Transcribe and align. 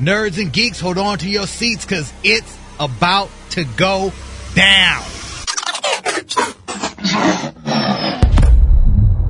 Nerds 0.00 0.40
and 0.40 0.50
geeks, 0.50 0.80
hold 0.80 0.96
on 0.96 1.18
to 1.18 1.28
your 1.28 1.46
seats 1.46 1.84
because 1.84 2.10
it's 2.24 2.56
about 2.78 3.28
to 3.50 3.64
go 3.76 4.10
down. 4.54 5.02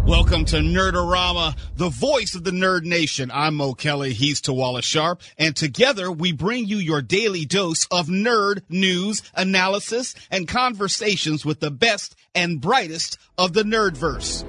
Welcome 0.06 0.44
to 0.44 0.58
Nerdarama, 0.58 1.56
the 1.74 1.88
voice 1.88 2.36
of 2.36 2.44
the 2.44 2.52
Nerd 2.52 2.84
Nation. 2.84 3.32
I'm 3.34 3.56
Mo 3.56 3.74
Kelly. 3.74 4.12
He's 4.12 4.40
Tawala 4.40 4.84
Sharp. 4.84 5.22
And 5.36 5.56
together 5.56 6.08
we 6.12 6.30
bring 6.30 6.66
you 6.66 6.76
your 6.76 7.02
daily 7.02 7.44
dose 7.44 7.88
of 7.90 8.06
nerd 8.06 8.62
news, 8.68 9.22
analysis, 9.34 10.14
and 10.30 10.46
conversations 10.46 11.44
with 11.44 11.58
the 11.58 11.72
best 11.72 12.14
and 12.32 12.60
brightest 12.60 13.18
of 13.36 13.54
the 13.54 13.64
nerdverse. 13.64 14.44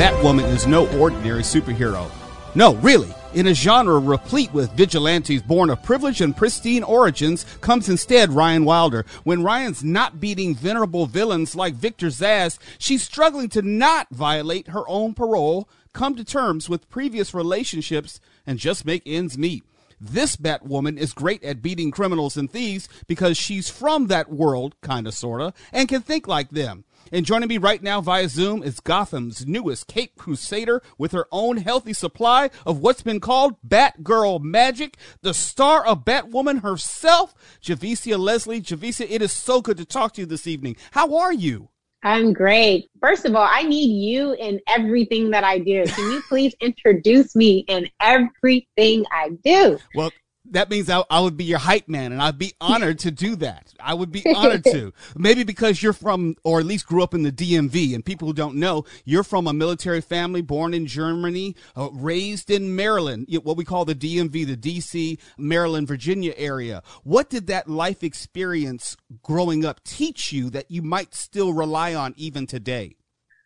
Batwoman 0.00 0.48
is 0.48 0.66
no 0.66 0.88
ordinary 0.98 1.42
superhero. 1.42 2.10
No, 2.54 2.74
really. 2.76 3.14
In 3.34 3.48
a 3.48 3.52
genre 3.52 3.98
replete 3.98 4.50
with 4.54 4.72
vigilantes 4.72 5.42
born 5.42 5.68
of 5.68 5.82
privilege 5.82 6.22
and 6.22 6.34
pristine 6.34 6.82
origins 6.82 7.44
comes 7.60 7.86
instead 7.86 8.32
Ryan 8.32 8.64
Wilder. 8.64 9.04
When 9.24 9.42
Ryan's 9.42 9.84
not 9.84 10.18
beating 10.18 10.54
venerable 10.54 11.04
villains 11.04 11.54
like 11.54 11.74
Victor 11.74 12.06
Zsasz, 12.06 12.58
she's 12.78 13.02
struggling 13.02 13.50
to 13.50 13.60
not 13.60 14.06
violate 14.10 14.68
her 14.68 14.88
own 14.88 15.12
parole, 15.12 15.68
come 15.92 16.16
to 16.16 16.24
terms 16.24 16.66
with 16.66 16.88
previous 16.88 17.34
relationships, 17.34 18.20
and 18.46 18.58
just 18.58 18.86
make 18.86 19.02
ends 19.04 19.36
meet. 19.36 19.64
This 20.00 20.34
Batwoman 20.34 20.96
is 20.96 21.12
great 21.12 21.44
at 21.44 21.60
beating 21.60 21.90
criminals 21.90 22.38
and 22.38 22.50
thieves 22.50 22.88
because 23.06 23.36
she's 23.36 23.68
from 23.68 24.06
that 24.06 24.30
world, 24.30 24.74
kinda 24.82 25.12
sorta, 25.12 25.52
and 25.72 25.88
can 25.88 26.00
think 26.00 26.26
like 26.26 26.50
them. 26.50 26.84
And 27.12 27.26
joining 27.26 27.48
me 27.48 27.58
right 27.58 27.82
now 27.82 28.00
via 28.00 28.28
Zoom 28.28 28.62
is 28.62 28.78
Gotham's 28.78 29.46
newest 29.46 29.88
Cape 29.88 30.16
Crusader 30.16 30.80
with 30.96 31.12
her 31.12 31.26
own 31.32 31.56
healthy 31.56 31.92
supply 31.92 32.50
of 32.64 32.78
what's 32.78 33.02
been 33.02 33.20
called 33.20 33.56
Black 33.64 34.02
girl 34.02 34.38
magic, 34.38 34.96
the 35.20 35.34
star 35.34 35.84
of 35.84 36.04
Batwoman 36.04 36.62
herself, 36.62 37.34
Javicia 37.62 38.18
Leslie. 38.18 38.60
Javicia, 38.60 39.06
it 39.10 39.22
is 39.22 39.32
so 39.32 39.60
good 39.60 39.76
to 39.78 39.84
talk 39.84 40.14
to 40.14 40.20
you 40.20 40.26
this 40.26 40.46
evening. 40.46 40.76
How 40.92 41.16
are 41.16 41.32
you? 41.32 41.69
I'm 42.02 42.32
great. 42.32 42.88
First 43.00 43.26
of 43.26 43.34
all, 43.34 43.46
I 43.48 43.62
need 43.62 44.02
you 44.02 44.32
in 44.32 44.60
everything 44.66 45.30
that 45.30 45.44
I 45.44 45.58
do. 45.58 45.84
Can 45.84 46.12
you 46.12 46.22
please 46.28 46.54
introduce 46.60 47.36
me 47.36 47.64
in 47.68 47.88
everything 48.00 49.04
I 49.12 49.30
do? 49.44 49.78
Well, 49.94 50.10
that 50.50 50.70
means 50.70 50.90
I, 50.90 51.02
I, 51.10 51.20
would 51.20 51.36
be 51.36 51.44
your 51.44 51.58
hype 51.58 51.88
man 51.88 52.12
and 52.12 52.20
I'd 52.20 52.38
be 52.38 52.54
honored 52.60 52.98
to 53.00 53.10
do 53.10 53.36
that. 53.36 53.72
I 53.80 53.94
would 53.94 54.10
be 54.10 54.22
honored 54.34 54.64
to. 54.64 54.92
Maybe 55.16 55.44
because 55.44 55.82
you're 55.82 55.92
from, 55.92 56.36
or 56.44 56.60
at 56.60 56.66
least 56.66 56.86
grew 56.86 57.02
up 57.02 57.14
in 57.14 57.22
the 57.22 57.32
DMV 57.32 57.94
and 57.94 58.04
people 58.04 58.28
who 58.28 58.34
don't 58.34 58.56
know, 58.56 58.84
you're 59.04 59.24
from 59.24 59.46
a 59.46 59.52
military 59.52 60.00
family 60.00 60.42
born 60.42 60.74
in 60.74 60.86
Germany, 60.86 61.56
uh, 61.76 61.88
raised 61.92 62.50
in 62.50 62.74
Maryland, 62.74 63.26
what 63.42 63.56
we 63.56 63.64
call 63.64 63.84
the 63.84 63.94
DMV, 63.94 64.46
the 64.46 64.56
DC, 64.56 65.18
Maryland, 65.38 65.88
Virginia 65.88 66.34
area. 66.36 66.82
What 67.04 67.30
did 67.30 67.46
that 67.46 67.68
life 67.68 68.02
experience 68.02 68.96
growing 69.22 69.64
up 69.64 69.82
teach 69.84 70.32
you 70.32 70.50
that 70.50 70.70
you 70.70 70.82
might 70.82 71.14
still 71.14 71.52
rely 71.52 71.94
on 71.94 72.14
even 72.16 72.46
today? 72.46 72.96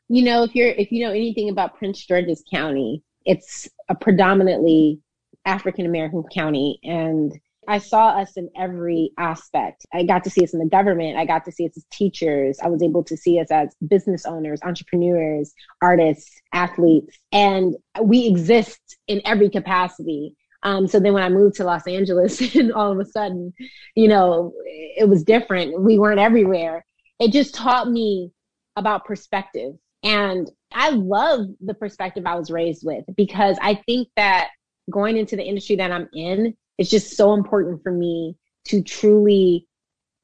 You 0.09 0.23
know, 0.23 0.43
if 0.43 0.55
you're, 0.55 0.69
if 0.69 0.93
you 0.93 1.05
know 1.05 1.13
anything 1.13 1.49
about 1.49 1.77
Prince 1.77 2.05
George's 2.05 2.43
County, 2.51 3.03
it's 3.25 3.69
a 3.89 3.95
predominantly 3.95 5.01
African 5.45 5.87
American 5.87 6.25
county 6.33 6.79
and 6.83 7.33
I 7.69 7.79
saw 7.79 8.09
us 8.09 8.37
in 8.37 8.51
every 8.57 9.11
aspect. 9.19 9.87
I 9.93 10.05
got 10.05 10.25
to 10.25 10.31
see 10.31 10.45
us 10.45 10.53
in 10.53 10.61
the 10.61 10.69
government. 10.69 11.17
I 11.17 11.25
got 11.25 11.45
to 11.47 11.53
see 11.53 11.67
us 11.67 11.77
as 11.77 11.85
teachers. 11.91 12.59
I 12.63 12.69
was 12.69 12.83
able 12.83 13.05
to 13.05 13.17
see 13.17 13.41
us 13.41 13.51
as 13.51 13.75
business 13.87 14.27
owners, 14.27 14.61
entrepreneurs, 14.63 15.53
artists, 15.81 16.41
athletes, 16.53 17.19
and 17.33 17.75
we 18.01 18.27
exist 18.27 18.81
in 19.07 19.23
every 19.25 19.49
capacity. 19.49 20.35
Um, 20.63 20.87
so 20.87 20.99
then 20.99 21.13
when 21.13 21.23
I 21.23 21.29
moved 21.29 21.57
to 21.57 21.65
Los 21.65 21.87
Angeles 21.87 22.41
and 22.55 22.73
all 22.73 22.93
of 22.93 22.99
a 22.99 23.05
sudden, 23.05 23.53
you 23.95 24.09
know, 24.09 24.53
it 24.65 25.09
was 25.09 25.25
different. 25.25 25.81
We 25.81 25.99
weren't 25.99 26.21
everywhere. 26.21 26.85
It 27.21 27.33
just 27.33 27.55
taught 27.55 27.91
me 27.91 28.31
about 28.77 29.05
perspective. 29.05 29.75
And 30.03 30.51
I 30.73 30.91
love 30.91 31.47
the 31.61 31.75
perspective 31.75 32.25
I 32.27 32.35
was 32.35 32.51
raised 32.51 32.85
with 32.85 33.05
because 33.17 33.57
I 33.63 33.81
think 33.87 34.09
that 34.17 34.49
going 34.91 35.17
into 35.17 35.37
the 35.37 35.45
industry 35.45 35.77
that 35.77 35.93
I'm 35.93 36.09
in, 36.13 36.55
it's 36.79 36.91
just 36.91 37.17
so 37.17 37.35
important 37.35 37.83
for 37.83 37.93
me 37.93 38.37
to 38.67 38.83
truly 38.83 39.67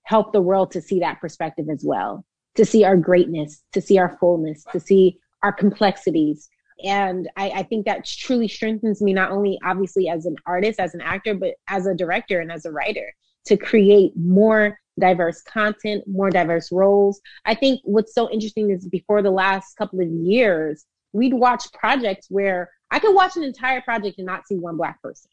help 0.04 0.32
the 0.32 0.42
world 0.42 0.72
to 0.72 0.80
see 0.80 1.00
that 1.00 1.20
perspective 1.20 1.66
as 1.70 1.84
well, 1.84 2.24
to 2.56 2.64
see 2.64 2.84
our 2.84 2.96
greatness, 2.96 3.62
to 3.72 3.80
see 3.80 3.98
our 3.98 4.16
fullness, 4.18 4.64
to 4.72 4.80
see 4.80 5.18
our 5.42 5.52
complexities. 5.52 6.48
And 6.82 7.28
I, 7.36 7.50
I 7.50 7.62
think 7.62 7.86
that 7.86 8.06
truly 8.06 8.48
strengthens 8.48 9.02
me, 9.02 9.12
not 9.12 9.30
only 9.30 9.58
obviously 9.64 10.08
as 10.08 10.26
an 10.26 10.36
artist, 10.46 10.80
as 10.80 10.94
an 10.94 11.00
actor, 11.00 11.34
but 11.34 11.54
as 11.68 11.86
a 11.86 11.94
director 11.94 12.40
and 12.40 12.50
as 12.50 12.64
a 12.64 12.72
writer 12.72 13.12
to 13.46 13.56
create 13.56 14.12
more 14.16 14.78
diverse 14.98 15.42
content, 15.42 16.04
more 16.06 16.30
diverse 16.30 16.70
roles. 16.72 17.20
I 17.44 17.54
think 17.54 17.80
what's 17.84 18.14
so 18.14 18.30
interesting 18.30 18.70
is 18.70 18.88
before 18.88 19.22
the 19.22 19.30
last 19.30 19.76
couple 19.76 20.00
of 20.00 20.08
years, 20.08 20.84
we'd 21.12 21.34
watch 21.34 21.72
projects 21.72 22.26
where 22.28 22.70
I 22.90 22.98
could 22.98 23.14
watch 23.14 23.36
an 23.36 23.42
entire 23.42 23.80
project 23.80 24.18
and 24.18 24.26
not 24.26 24.46
see 24.46 24.56
one 24.56 24.76
black 24.76 25.00
person. 25.02 25.30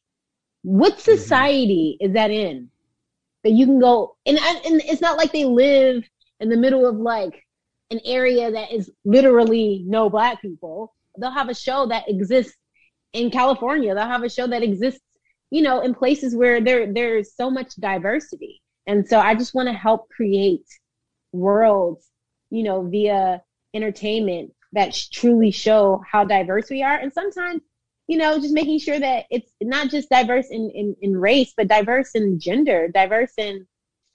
What 0.64 0.94
mm-hmm. 0.94 1.02
society 1.02 1.98
mm-hmm. 2.02 2.10
is 2.10 2.14
that 2.14 2.32
in? 2.32 2.70
That 3.44 3.52
you 3.52 3.66
can 3.66 3.80
go 3.80 4.18
and 4.26 4.38
and 4.38 4.82
it's 4.86 5.02
not 5.02 5.18
like 5.18 5.32
they 5.32 5.46
live 5.46 6.04
in 6.40 6.50
the 6.50 6.58
middle 6.58 6.86
of 6.86 6.98
like 6.98 7.46
an 7.92 8.00
area 8.04 8.52
that 8.52 8.72
is 8.72 8.92
literally 9.06 9.84
no 9.86 10.10
black 10.10 10.42
people. 10.42 10.94
They'll 11.18 11.32
have 11.32 11.50
a 11.50 11.56
show 11.56 11.88
that 11.88 12.10
exists 12.10 12.58
in 13.14 13.32
California. 13.32 13.96
They'll 13.96 14.06
have 14.06 14.24
a 14.24 14.30
show 14.30 14.48
that 14.48 14.64
exists, 14.64 15.02
you 15.50 15.62
know, 15.62 15.82
in 15.82 15.94
places 15.94 16.36
where 16.36 16.60
there 16.62 16.92
there's 16.92 17.36
so 17.36 17.50
much 17.50 17.76
diversity. 17.76 18.62
And 18.86 19.08
so 19.08 19.20
I 19.20 19.36
just 19.36 19.54
want 19.54 19.68
to 19.68 19.74
help 19.74 20.10
create 20.10 20.66
worlds, 21.32 22.08
you 22.50 22.64
know, 22.64 22.84
via 22.84 23.42
entertainment 23.74 24.52
that 24.74 24.98
truly 25.12 25.52
show 25.52 26.02
how 26.10 26.24
diverse 26.24 26.70
we 26.70 26.84
are. 26.84 26.98
And 26.98 27.12
sometimes, 27.14 27.62
you 28.08 28.18
know, 28.18 28.40
just 28.40 28.54
making 28.54 28.80
sure 28.80 29.00
that 29.00 29.26
it's 29.30 29.52
not 29.62 29.90
just 29.90 30.10
diverse 30.10 30.48
in, 30.50 30.70
in, 30.74 30.96
in 31.02 31.18
race, 31.18 31.54
but 31.56 31.68
diverse 31.68 32.12
in 32.16 32.40
gender, 32.40 32.88
diverse 32.88 33.34
in 33.38 33.66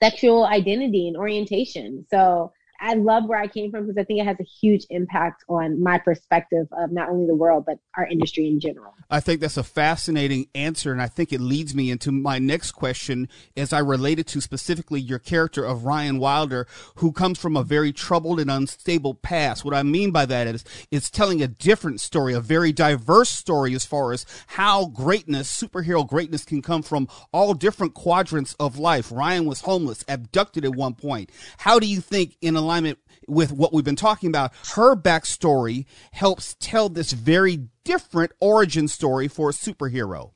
sexual 0.01 0.45
identity 0.45 1.07
and 1.07 1.17
orientation. 1.17 2.05
So 2.09 2.51
I 2.83 2.95
love 2.95 3.25
where 3.25 3.39
I 3.39 3.47
came 3.47 3.71
from 3.71 3.85
because 3.85 3.97
I 3.97 4.03
think 4.03 4.19
it 4.19 4.25
has 4.25 4.37
a 4.41 4.43
huge 4.43 4.85
impact 4.89 5.45
on 5.47 5.81
my 5.81 5.97
perspective 5.97 6.67
of 6.73 6.91
not 6.91 7.09
only 7.09 7.25
the 7.25 7.35
world, 7.35 7.63
but 7.65 7.79
our 7.95 8.05
industry 8.05 8.45
in 8.47 8.59
general. 8.59 8.93
I 9.09 9.21
think 9.21 9.39
that's 9.39 9.55
a 9.55 9.63
fascinating 9.63 10.47
answer. 10.53 10.91
And 10.91 11.01
I 11.01 11.07
think 11.07 11.31
it 11.31 11.39
leads 11.39 11.73
me 11.73 11.89
into 11.89 12.11
my 12.11 12.39
next 12.39 12.71
question 12.73 13.29
as 13.55 13.71
I 13.71 13.79
relate 13.79 14.19
it 14.19 14.27
to 14.27 14.41
specifically 14.41 14.99
your 14.99 15.17
character 15.17 15.63
of 15.63 15.85
Ryan 15.85 16.19
Wilder, 16.19 16.67
who 16.95 17.13
comes 17.13 17.39
from 17.39 17.55
a 17.55 17.63
very 17.63 17.93
troubled 17.93 18.41
and 18.41 18.51
unstable 18.51 19.13
past. 19.13 19.63
What 19.63 19.73
I 19.73 19.83
mean 19.83 20.11
by 20.11 20.25
that 20.25 20.47
is 20.47 20.65
it's 20.91 21.09
telling 21.09 21.41
a 21.41 21.47
different 21.47 22.01
story, 22.01 22.33
a 22.33 22.41
very 22.41 22.73
diverse 22.73 23.29
story 23.29 23.73
as 23.75 23.85
far 23.85 24.11
as 24.11 24.25
how 24.47 24.87
greatness, 24.87 25.49
superhero 25.49 26.05
greatness 26.05 26.43
can 26.43 26.61
come 26.61 26.81
from 26.81 27.07
all 27.31 27.53
different 27.53 27.93
quadrants 27.93 28.55
of 28.59 28.77
life. 28.77 29.09
Ryan 29.09 29.45
was 29.45 29.61
homeless, 29.61 30.03
abducted 30.09 30.65
at 30.65 30.75
one 30.75 30.95
point. 30.95 31.29
How 31.59 31.79
do 31.79 31.87
you 31.87 32.01
think 32.01 32.35
in 32.41 32.57
alignment 32.73 32.97
with 33.27 33.51
what 33.51 33.71
we've 33.71 33.85
been 33.85 33.95
talking 33.95 34.29
about, 34.29 34.51
her 34.75 34.95
backstory 34.95 35.85
helps 36.11 36.55
tell 36.59 36.89
this 36.89 37.11
very 37.11 37.67
different 37.83 38.31
origin 38.39 38.87
story 38.87 39.27
for 39.27 39.49
a 39.49 39.53
superhero. 39.53 40.31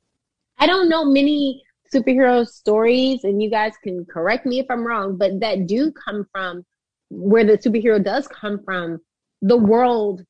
I 0.59 0.67
don't 0.67 0.89
know 0.89 1.03
many 1.03 1.63
superhero 1.93 2.47
stories, 2.47 3.23
and 3.23 3.41
you 3.41 3.49
guys 3.49 3.73
can 3.83 4.05
correct 4.05 4.45
me 4.45 4.59
if 4.59 4.67
I'm 4.69 4.85
wrong, 4.85 5.17
but 5.17 5.39
that 5.39 5.67
do 5.67 5.91
come 5.91 6.25
from 6.31 6.63
where 7.09 7.45
the 7.45 7.57
superhero 7.57 8.03
does 8.03 8.27
come 8.27 8.61
from 8.63 8.99
the 9.41 9.57
world 9.57 10.23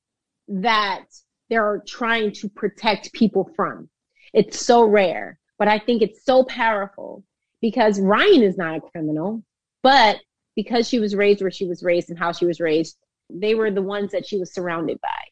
that 0.47 1.05
they're 1.49 1.81
trying 1.87 2.31
to 2.31 2.49
protect 2.49 3.13
people 3.13 3.49
from. 3.55 3.89
It's 4.33 4.59
so 4.59 4.83
rare, 4.83 5.39
but 5.59 5.67
I 5.67 5.79
think 5.79 6.01
it's 6.01 6.23
so 6.23 6.43
powerful 6.43 7.23
because 7.61 7.99
Ryan 7.99 8.43
is 8.43 8.57
not 8.57 8.77
a 8.77 8.81
criminal, 8.81 9.43
but 9.81 10.19
because 10.57 10.89
she 10.89 10.99
was 10.99 11.15
raised 11.15 11.39
where 11.39 11.51
she 11.51 11.67
was 11.67 11.83
raised 11.83 12.09
and 12.09 12.17
how 12.17 12.31
she 12.31 12.47
was 12.47 12.59
raised, 12.59 12.97
they 13.29 13.53
were 13.53 13.69
the 13.69 13.81
ones 13.81 14.11
that 14.11 14.25
she 14.25 14.37
was 14.37 14.51
surrounded 14.51 14.99
by. 15.01 15.23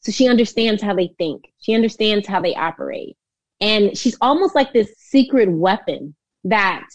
So 0.00 0.12
she 0.12 0.28
understands 0.28 0.82
how 0.82 0.94
they 0.94 1.14
think. 1.16 1.46
She 1.58 1.74
understands 1.74 2.28
how 2.28 2.42
they 2.42 2.54
operate. 2.54 3.16
And 3.62 3.96
she's 3.96 4.18
almost 4.20 4.54
like 4.54 4.74
this 4.74 4.92
secret 4.98 5.50
weapon 5.50 6.14
that 6.44 6.86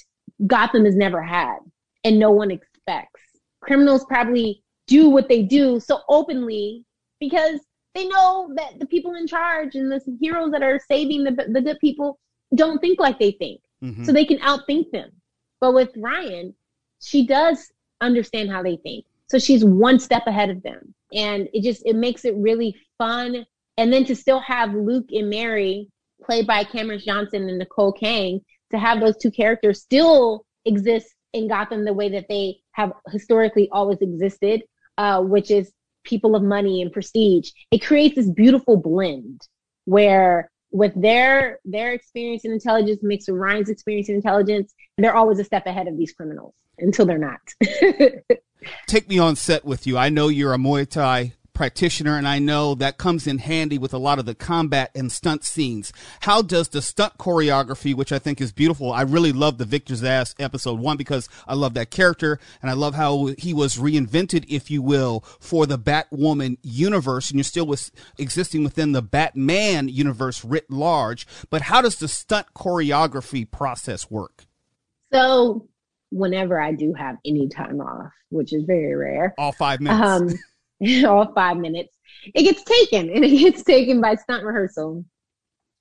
Gotham 0.45 0.85
has 0.85 0.95
never 0.95 1.23
had 1.23 1.57
and 2.03 2.19
no 2.19 2.29
one 2.29 2.51
expects. 2.51 3.21
Criminals 3.61 4.05
probably 4.05 4.61
do 4.85 5.09
what 5.09 5.27
they 5.27 5.41
do 5.41 5.79
so 5.79 6.01
openly 6.07 6.85
because 7.19 7.59
they 7.95 8.07
know 8.07 8.53
that 8.55 8.79
the 8.79 8.85
people 8.85 9.15
in 9.15 9.25
charge 9.25 9.73
and 9.73 9.91
the 9.91 9.99
heroes 10.21 10.51
that 10.51 10.61
are 10.61 10.79
saving 10.87 11.23
the, 11.23 11.31
the 11.49 11.61
good 11.61 11.79
people 11.79 12.19
don't 12.53 12.79
think 12.79 12.99
like 12.99 13.17
they 13.17 13.31
think. 13.31 13.59
Mm-hmm. 13.83 14.03
So 14.03 14.11
they 14.11 14.25
can 14.25 14.37
outthink 14.37 14.91
them. 14.91 15.09
But 15.59 15.73
with 15.73 15.89
Ryan, 15.97 16.53
she 17.01 17.25
does 17.25 17.71
understand 17.99 18.49
how 18.49 18.63
they 18.63 18.77
think. 18.77 19.05
So 19.27 19.39
she's 19.39 19.63
one 19.63 19.99
step 19.99 20.27
ahead 20.27 20.49
of 20.49 20.61
them. 20.63 20.93
And 21.13 21.47
it 21.53 21.63
just, 21.63 21.83
it 21.85 21.95
makes 21.95 22.25
it 22.25 22.35
really 22.35 22.75
fun. 22.97 23.45
And 23.77 23.91
then 23.91 24.05
to 24.05 24.15
still 24.15 24.39
have 24.39 24.73
Luke 24.73 25.07
and 25.11 25.29
Mary 25.29 25.87
played 26.23 26.45
by 26.47 26.63
Camrus 26.63 27.03
Johnson 27.03 27.49
and 27.49 27.57
Nicole 27.57 27.93
Kang, 27.93 28.41
to 28.71 28.77
have 28.77 28.99
those 28.99 29.17
two 29.17 29.31
characters 29.31 29.81
still 29.81 30.45
exist 30.65 31.13
in 31.33 31.47
Gotham 31.47 31.85
the 31.85 31.93
way 31.93 32.09
that 32.09 32.27
they 32.29 32.57
have 32.73 32.93
historically 33.09 33.69
always 33.71 33.99
existed, 34.01 34.63
uh, 34.97 35.21
which 35.21 35.51
is 35.51 35.71
people 36.03 36.35
of 36.35 36.43
money 36.43 36.81
and 36.81 36.91
prestige. 36.91 37.51
It 37.71 37.79
creates 37.79 38.15
this 38.15 38.29
beautiful 38.29 38.77
blend 38.77 39.41
where 39.85 40.49
with 40.71 40.93
their 40.95 41.59
their 41.65 41.93
experience 41.93 42.45
and 42.45 42.53
intelligence 42.53 42.99
mixed 43.03 43.29
with 43.29 43.39
Ryan's 43.39 43.69
experience 43.69 44.07
and 44.07 44.15
intelligence, 44.15 44.73
they're 44.97 45.15
always 45.15 45.39
a 45.39 45.43
step 45.43 45.65
ahead 45.65 45.87
of 45.87 45.97
these 45.97 46.13
criminals 46.13 46.53
until 46.81 47.05
they're 47.05 47.17
not. 47.17 47.39
Take 48.87 49.09
me 49.09 49.19
on 49.19 49.35
set 49.35 49.65
with 49.65 49.87
you. 49.87 49.97
I 49.97 50.09
know 50.09 50.27
you're 50.27 50.53
a 50.53 50.57
Muay 50.57 50.87
Thai 50.87 51.33
practitioner, 51.53 52.17
and 52.17 52.27
I 52.27 52.39
know 52.39 52.75
that 52.75 52.97
comes 52.97 53.27
in 53.27 53.37
handy 53.37 53.77
with 53.77 53.93
a 53.93 53.97
lot 53.97 54.19
of 54.19 54.25
the 54.25 54.33
combat 54.33 54.89
and 54.95 55.11
stunt 55.11 55.43
scenes. 55.43 55.93
How 56.21 56.41
does 56.41 56.69
the 56.69 56.81
stunt 56.81 57.17
choreography, 57.17 57.93
which 57.93 58.11
I 58.11 58.19
think 58.19 58.41
is 58.41 58.51
beautiful, 58.51 58.91
I 58.91 59.01
really 59.03 59.31
love 59.31 59.57
the 59.57 59.65
Victor 59.65 59.93
Zsasz 59.93 60.33
episode 60.39 60.79
one 60.79 60.97
because 60.97 61.29
I 61.47 61.53
love 61.53 61.73
that 61.75 61.91
character, 61.91 62.39
and 62.61 62.71
I 62.71 62.73
love 62.73 62.95
how 62.95 63.27
he 63.37 63.53
was 63.53 63.77
reinvented, 63.77 64.45
if 64.47 64.71
you 64.71 64.81
will, 64.81 65.21
for 65.39 65.65
the 65.65 65.77
Batwoman 65.77 66.57
universe, 66.63 67.29
and 67.29 67.37
you're 67.37 67.43
still 67.43 67.67
with, 67.67 67.91
existing 68.17 68.63
within 68.63 68.93
the 68.93 69.01
Batman 69.01 69.87
universe 69.87 70.43
writ 70.43 70.69
large. 70.71 71.27
But 71.49 71.63
how 71.63 71.81
does 71.81 71.97
the 71.97 72.07
stunt 72.07 72.47
choreography 72.55 73.49
process 73.49 74.09
work? 74.09 74.45
So 75.13 75.67
whenever 76.11 76.61
I 76.61 76.73
do 76.73 76.93
have 76.93 77.17
any 77.25 77.47
time 77.49 77.79
off, 77.79 78.11
which 78.29 78.53
is 78.53 78.63
very 78.63 78.95
rare. 78.95 79.33
All 79.37 79.51
five 79.51 79.79
minutes. 79.79 80.39
Um, 80.81 81.05
all 81.05 81.33
five 81.33 81.57
minutes. 81.57 81.95
It 82.35 82.43
gets 82.43 82.63
taken 82.63 83.09
and 83.09 83.23
it 83.25 83.37
gets 83.37 83.63
taken 83.63 84.01
by 84.01 84.15
stunt 84.15 84.43
rehearsal. 84.43 85.05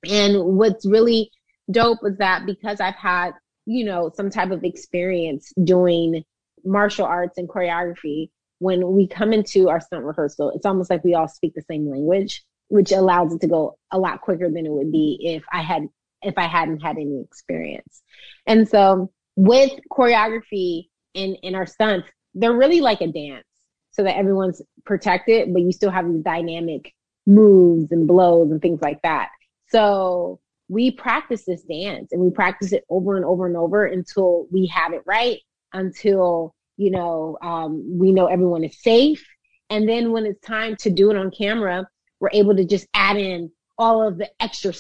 And 0.09 0.45
what's 0.57 0.87
really 0.87 1.31
dope 1.71 1.99
is 2.05 2.17
that 2.19 2.47
because 2.47 2.81
I've 2.81 2.95
had, 2.95 3.33
you 3.67 3.85
know, 3.85 4.11
some 4.15 4.31
type 4.31 4.51
of 4.51 4.65
experience 4.65 5.53
doing 5.63 6.25
martial 6.65 7.05
arts 7.05 7.39
and 7.39 7.49
choreography, 7.49 8.31
when 8.59 8.93
we 8.93 9.07
come 9.07 9.33
into 9.33 9.69
our 9.69 9.81
stunt 9.81 10.05
rehearsal, 10.05 10.51
it's 10.51 10.67
almost 10.67 10.91
like 10.91 11.03
we 11.03 11.15
all 11.15 11.29
speak 11.29 11.55
the 11.55 11.63
same 11.63 11.91
language, 11.91 12.45
which 12.69 12.93
allows 12.93 13.33
it 13.35 13.41
to 13.41 13.49
go 13.49 13.77
a 13.91 13.99
lot 13.99 14.21
quicker 14.21 14.51
than 14.51 14.67
it 14.67 14.73
would 14.73 14.93
be 14.93 15.19
if 15.23 15.43
I 15.53 15.63
had 15.63 15.89
if 16.23 16.35
I 16.37 16.47
hadn't 16.47 16.81
had 16.81 16.97
any 16.97 17.23
experience. 17.23 18.03
And 18.47 18.69
so 18.69 19.11
with 19.41 19.73
choreography 19.91 20.89
in, 21.15 21.35
in 21.37 21.55
our 21.55 21.65
stunts, 21.65 22.07
they're 22.35 22.53
really 22.53 22.83
like 22.83 23.01
a 23.01 23.07
dance 23.07 23.47
so 23.91 24.05
that 24.05 24.17
everyone's 24.17 24.61
protected, 24.85 25.53
but 25.53 25.63
you 25.63 25.73
still 25.73 25.91
have 25.91 26.07
these 26.07 26.23
dynamic 26.23 26.95
moves 27.27 27.91
and 27.91 28.07
blows 28.07 28.51
and 28.51 28.61
things 28.61 28.83
like 28.83 29.01
that. 29.03 29.31
So 29.69 30.41
we 30.69 30.91
practice 30.91 31.45
this 31.47 31.63
dance 31.63 32.13
and 32.13 32.21
we 32.21 32.31
practice 32.31 32.73
it 32.73 32.85
over 32.91 33.17
and 33.17 33.25
over 33.25 33.47
and 33.47 33.57
over 33.57 33.87
until 33.87 34.47
we 34.53 34.67
have 34.67 34.93
it 34.93 35.03
right, 35.07 35.39
until, 35.73 36.55
you 36.77 36.91
know, 36.91 37.39
um, 37.41 37.99
we 37.99 38.13
know 38.13 38.27
everyone 38.27 38.63
is 38.63 38.81
safe. 38.83 39.27
And 39.71 39.89
then 39.89 40.13
when 40.13 40.27
it's 40.27 40.41
time 40.47 40.77
to 40.81 40.91
do 40.91 41.11
it 41.11 41.17
on 41.17 41.31
camera, 41.31 41.89
we're 42.21 42.31
able 42.35 42.55
to 42.57 42.67
just 42.67 42.87
add 42.93 43.17
in 43.17 43.51
all 43.81 44.07
of 44.07 44.19
the 44.19 44.31
extra 44.41 44.73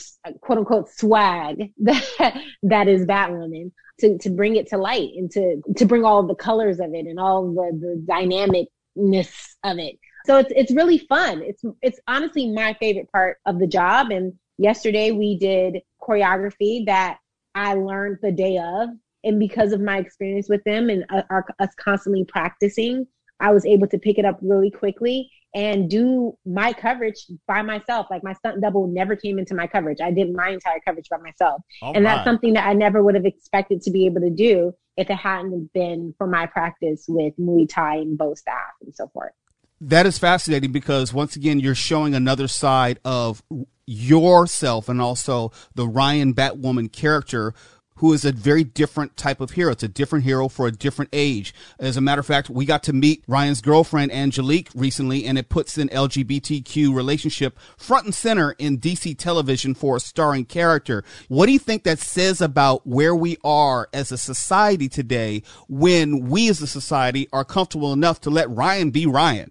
quote 0.43 0.59
unquote 0.59 0.89
swag 0.91 1.73
that 1.79 2.43
that 2.63 2.87
is 2.87 3.07
Batwoman 3.07 3.73
to, 4.01 4.19
to 4.19 4.31
bring 4.31 4.57
it 4.57 4.69
to 4.69 4.79
light 4.79 5.11
and 5.17 5.31
to 5.33 5.61
to 5.77 5.87
bring 5.87 6.05
all 6.05 6.23
the 6.23 6.35
colors 6.35 6.79
of 6.79 6.93
it 6.93 7.07
and 7.07 7.19
all 7.19 7.53
the, 7.53 7.79
the 7.81 8.07
dynamicness 8.07 9.55
of 9.65 9.79
it. 9.79 9.99
So 10.27 10.37
it's 10.37 10.53
it's 10.55 10.73
really 10.73 10.99
fun. 10.99 11.43
It's 11.43 11.63
it's 11.83 11.99
honestly 12.07 12.53
my 12.53 12.77
favorite 12.79 13.11
part 13.11 13.39
of 13.47 13.59
the 13.59 13.67
job. 13.67 14.11
And 14.11 14.35
yesterday 14.59 15.11
we 15.11 15.39
did 15.39 15.79
choreography 16.01 16.85
that 16.87 17.19
I 17.55 17.75
learned 17.75 18.19
the 18.23 18.33
day 18.33 18.59
of, 18.59 18.91
and 19.25 19.39
because 19.41 19.73
of 19.73 19.81
my 19.81 19.99
experience 19.99 20.49
with 20.49 20.63
them 20.65 20.91
and 20.91 21.05
uh, 21.09 21.23
our, 21.31 21.47
us 21.59 21.71
constantly 21.77 22.25
practicing, 22.25 23.07
I 23.41 23.53
was 23.53 23.65
able 23.65 23.87
to 23.89 23.99
pick 23.99 24.19
it 24.19 24.25
up 24.25 24.39
really 24.43 24.71
quickly 24.71 25.31
and 25.55 25.91
do 25.91 26.37
my 26.47 26.73
coverage 26.73 27.27
by 27.47 27.63
myself. 27.63 28.07
Like 28.11 28.23
my 28.23 28.35
stunt 28.35 28.61
double 28.61 28.87
never 28.87 29.17
came 29.17 29.39
into 29.39 29.55
my 29.55 29.67
coverage. 29.67 30.01
I 30.01 30.11
did 30.13 30.33
my 30.33 30.51
entire 30.51 30.81
coverage 30.87 31.09
by 31.11 31.19
myself. 31.19 31.63
All 31.83 31.95
and 31.95 32.05
right. 32.05 32.15
that's 32.15 32.25
something 32.25 32.53
that 32.55 32.67
I 32.67 32.73
never 32.73 33.03
would 33.03 33.15
have 33.15 33.25
expected 33.25 33.83
to 33.83 33.91
be 33.91 34.07
able 34.07 34.21
to 34.21 34.31
do 34.31 34.75
if 34.97 35.11
it 35.11 35.15
hadn't 35.15 35.73
been 35.73 36.15
for 36.19 36.27
my 36.27 36.47
practice 36.47 37.05
with 37.09 37.35
Muay 37.39 37.69
Thai 37.69 37.97
and 37.97 38.19
Bo 38.19 38.35
staff 38.35 38.73
and 38.83 38.95
so 38.95 39.09
forth. 39.09 39.33
That 39.81 40.05
is 40.05 40.19
fascinating 40.19 40.73
because 40.73 41.15
once 41.15 41.37
again, 41.37 41.59
you're 41.59 41.75
showing 41.75 42.15
another 42.15 42.49
side 42.49 43.01
of 43.05 43.43
yourself 43.87 44.89
and 44.89 45.01
also 45.01 45.53
the 45.75 45.89
Ryan 45.89 46.35
Batwoman 46.35 46.93
character 46.93 47.55
who 48.01 48.15
is 48.15 48.25
a 48.25 48.33
very 48.33 48.65
different 48.65 49.15
type 49.19 49.43
of 49.43 49.51
hero. 49.51 49.73
It's 49.73 49.83
a 49.83 49.89
different 49.89 50.25
hero 50.25 50.49
for 50.49 50.67
a 50.67 50.73
different 50.73 51.11
age. 51.13 51.55
As 51.79 51.99
a 51.99 52.01
matter 52.01 52.21
of 52.21 52.27
fact, 52.27 52.49
we 52.49 52.65
got 52.65 52.83
to 52.85 52.95
meet 52.95 53.23
Ryan's 53.29 53.61
girlfriend, 53.61 54.11
Angelique, 54.11 54.71
recently, 54.75 55.27
and 55.27 55.37
it 55.37 55.51
puts 55.51 55.77
an 55.77 55.91
LGBTQ 55.91 56.95
relationship 56.95 57.59
front 57.77 58.07
and 58.07 58.15
center 58.15 58.53
in 58.53 58.79
DC 58.79 59.19
television 59.19 59.75
for 59.75 59.97
a 59.97 60.01
starring 60.01 60.47
character. 60.47 61.05
What 61.29 61.45
do 61.45 61.53
you 61.53 61.59
think 61.59 61.85
that 61.85 61.99
says 61.99 62.41
about 62.41 62.87
where 62.87 63.15
we 63.15 63.37
are 63.45 63.91
as 63.93 64.11
a 64.11 64.19
society 64.19 64.89
today 64.89 65.43
when 65.69 66.31
we 66.31 66.49
as 66.49 66.63
a 66.63 66.67
society 66.67 67.29
are 67.35 67.45
comfortable 67.45 67.93
enough 67.93 68.19
to 68.23 68.31
let 68.31 68.49
Ryan 68.49 68.91
be 68.91 69.05
Ryan? 69.05 69.51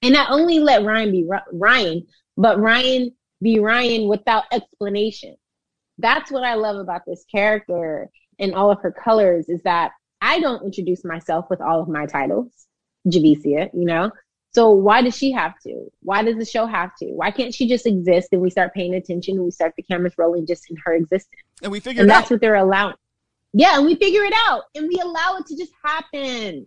And 0.00 0.14
not 0.14 0.30
only 0.30 0.58
let 0.58 0.84
Ryan 0.84 1.12
be 1.12 1.28
Ryan, 1.52 2.06
but 2.38 2.58
Ryan 2.58 3.12
be 3.42 3.58
Ryan 3.58 4.08
without 4.08 4.44
explanation 4.52 5.36
that's 6.00 6.30
what 6.30 6.44
I 6.44 6.54
love 6.54 6.76
about 6.76 7.02
this 7.06 7.24
character 7.30 8.10
and 8.38 8.54
all 8.54 8.70
of 8.70 8.80
her 8.80 8.90
colors 8.92 9.48
is 9.48 9.62
that 9.62 9.92
I 10.20 10.40
don't 10.40 10.64
introduce 10.64 11.04
myself 11.04 11.46
with 11.50 11.60
all 11.60 11.80
of 11.80 11.88
my 11.88 12.06
titles, 12.06 12.50
Javicia, 13.06 13.70
you 13.72 13.84
know? 13.84 14.10
So 14.52 14.70
why 14.70 15.02
does 15.02 15.16
she 15.16 15.30
have 15.32 15.54
to? 15.60 15.90
Why 16.02 16.22
does 16.22 16.36
the 16.36 16.44
show 16.44 16.66
have 16.66 16.90
to? 16.96 17.06
Why 17.06 17.30
can't 17.30 17.54
she 17.54 17.68
just 17.68 17.86
exist 17.86 18.28
and 18.32 18.42
we 18.42 18.50
start 18.50 18.74
paying 18.74 18.94
attention 18.94 19.36
and 19.36 19.44
we 19.44 19.50
start 19.50 19.74
the 19.76 19.82
cameras 19.82 20.14
rolling 20.18 20.46
just 20.46 20.68
in 20.70 20.76
her 20.84 20.92
existence? 20.94 21.40
And 21.62 21.70
we 21.70 21.80
figure 21.80 22.02
and 22.02 22.10
that's 22.10 22.26
out. 22.26 22.30
what 22.32 22.40
they're 22.40 22.56
allowing. 22.56 22.96
Yeah, 23.52 23.76
and 23.76 23.86
we 23.86 23.94
figure 23.94 24.24
it 24.24 24.34
out 24.48 24.64
and 24.74 24.88
we 24.88 24.98
allow 25.00 25.36
it 25.38 25.46
to 25.46 25.56
just 25.56 25.72
happen. 25.84 26.66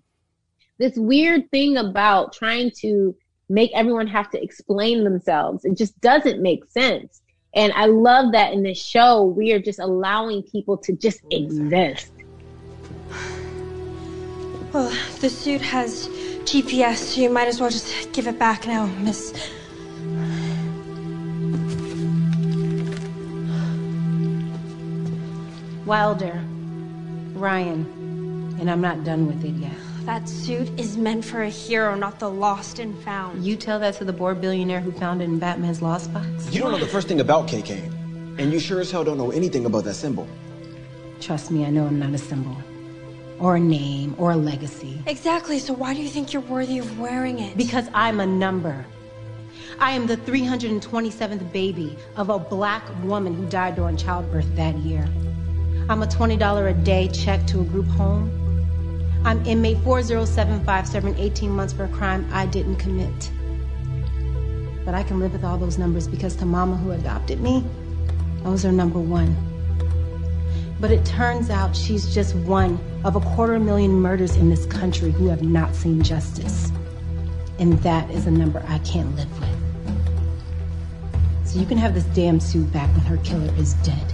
this 0.77 0.95
weird 0.95 1.49
thing 1.51 1.77
about 1.77 2.33
trying 2.33 2.71
to 2.79 3.15
make 3.49 3.71
everyone 3.75 4.07
have 4.07 4.29
to 4.31 4.41
explain 4.41 5.03
themselves. 5.03 5.65
It 5.65 5.77
just 5.77 5.99
doesn't 6.01 6.41
make 6.41 6.65
sense. 6.69 7.21
And 7.55 7.72
I 7.74 7.86
love 7.86 8.31
that 8.31 8.51
in 8.53 8.63
this 8.63 8.83
show, 8.83 9.24
we 9.24 9.51
are 9.51 9.60
just 9.60 9.79
allowing 9.79 10.41
people 10.41 10.77
to 10.77 10.93
just 10.93 11.22
exist. 11.29 12.12
Well, 14.74 14.91
the 15.22 15.29
suit 15.29 15.62
has 15.62 16.07
GPS, 16.45 16.98
so 16.98 17.22
you 17.22 17.29
might 17.29 17.48
as 17.48 17.62
well 17.62 17.69
just 17.69 18.12
give 18.12 18.25
it 18.27 18.39
back 18.39 18.65
now, 18.65 18.88
Miss. 19.01 19.33
Wilder, 25.86 26.41
Ryan, 27.33 28.55
and 28.60 28.72
I'm 28.72 28.81
not 28.81 29.03
done 29.03 29.27
with 29.27 29.45
it 29.45 29.53
yet. 29.62 29.82
That 30.05 30.27
suit 30.27 30.69
is 30.77 30.98
meant 30.98 31.24
for 31.24 31.43
a 31.43 31.50
hero, 31.50 31.95
not 31.95 32.19
the 32.19 32.29
lost 32.29 32.79
and 32.79 32.93
found. 33.05 33.45
You 33.45 33.55
tell 33.55 33.79
that 33.79 33.93
to 33.95 34.03
the 34.03 34.12
bored 34.12 34.41
billionaire 34.41 34.81
who 34.81 34.91
found 34.91 35.22
it 35.22 35.25
in 35.25 35.39
Batman's 35.39 35.81
lost 35.81 36.13
box? 36.13 36.51
You 36.51 36.60
don't 36.60 36.74
know 36.74 36.77
the 36.77 36.86
first 36.86 37.07
thing 37.07 37.22
about 37.22 37.48
KK, 37.48 37.89
and 38.38 38.51
you 38.51 38.60
sure 38.60 38.81
as 38.81 38.91
hell 38.91 39.05
don't 39.05 39.17
know 39.17 39.31
anything 39.31 39.65
about 39.65 39.86
that 39.86 39.93
symbol. 39.93 40.27
Trust 41.22 41.51
me, 41.51 41.65
I 41.65 41.69
know 41.69 41.86
I'm 41.86 42.00
not 42.00 42.13
a 42.13 42.17
symbol, 42.17 42.57
or 43.39 43.55
a 43.55 43.60
name, 43.62 44.13
or 44.17 44.31
a 44.31 44.36
legacy. 44.36 45.01
Exactly, 45.07 45.57
so 45.57 45.72
why 45.72 45.93
do 45.93 46.01
you 46.01 46.10
think 46.10 46.33
you're 46.33 46.41
worthy 46.41 46.79
of 46.79 47.00
wearing 47.00 47.39
it? 47.39 47.55
Because 47.55 47.88
I'm 47.93 48.19
a 48.19 48.27
number. 48.27 48.86
I 49.79 49.91
am 49.91 50.05
the 50.05 50.17
327th 50.17 51.50
baby 51.53 51.98
of 52.17 52.29
a 52.29 52.38
black 52.39 52.83
woman 53.05 53.33
who 53.33 53.45
died 53.45 53.77
during 53.77 53.95
childbirth 53.95 54.53
that 54.57 54.75
year. 54.79 55.07
I'm 55.88 56.03
a 56.03 56.07
$20 56.07 56.69
a 56.69 56.74
day 56.83 57.07
check 57.07 57.48
to 57.48 57.62
a 57.62 57.63
group 57.63 57.88
home. 57.88 58.42
I'm 59.25 59.46
inmate 59.46 59.77
40757, 59.80 60.92
serving 60.92 61.18
18 61.18 61.50
months 61.50 61.72
for 61.72 61.86
a 61.86 61.88
crime 61.88 62.27
I 62.34 62.46
didn't 62.46 62.75
commit. 62.75 63.32
But 64.84 64.96
I 64.96 65.03
can 65.03 65.20
live 65.20 65.32
with 65.32 65.46
all 65.46 65.58
those 65.58 65.77
numbers 65.77 66.10
because 66.10 66.36
the 66.36 66.46
mama 66.46 66.75
who 66.75 66.92
adopted 66.92 67.39
me, 67.39 67.63
those 68.44 68.65
are 68.65 68.72
number 68.74 69.00
one. 69.00 69.34
But 70.82 70.92
it 70.92 71.06
turns 71.06 71.50
out 71.50 71.74
she's 71.74 72.13
just 72.13 72.36
one 72.36 72.77
of 73.06 73.15
a 73.15 73.22
quarter 73.22 73.58
million 73.60 73.92
murders 73.94 74.36
in 74.36 74.50
this 74.50 74.65
country 74.65 75.12
who 75.12 75.27
have 75.30 75.42
not 75.42 75.74
seen 75.74 76.03
justice. 76.03 76.70
And 77.60 77.80
that 77.80 78.12
is 78.12 78.27
a 78.27 78.32
number 78.32 78.62
I 78.68 78.80
can't 78.80 79.15
live 79.15 79.39
with. 79.39 79.50
So 81.48 81.60
you 81.60 81.65
can 81.65 81.77
have 81.77 81.94
this 81.94 82.03
damn 82.15 82.42
suit 82.42 82.70
back 82.74 82.89
when 82.89 83.06
her 83.06 83.15
killer 83.18 83.53
is 83.56 83.75
dead. 83.75 84.13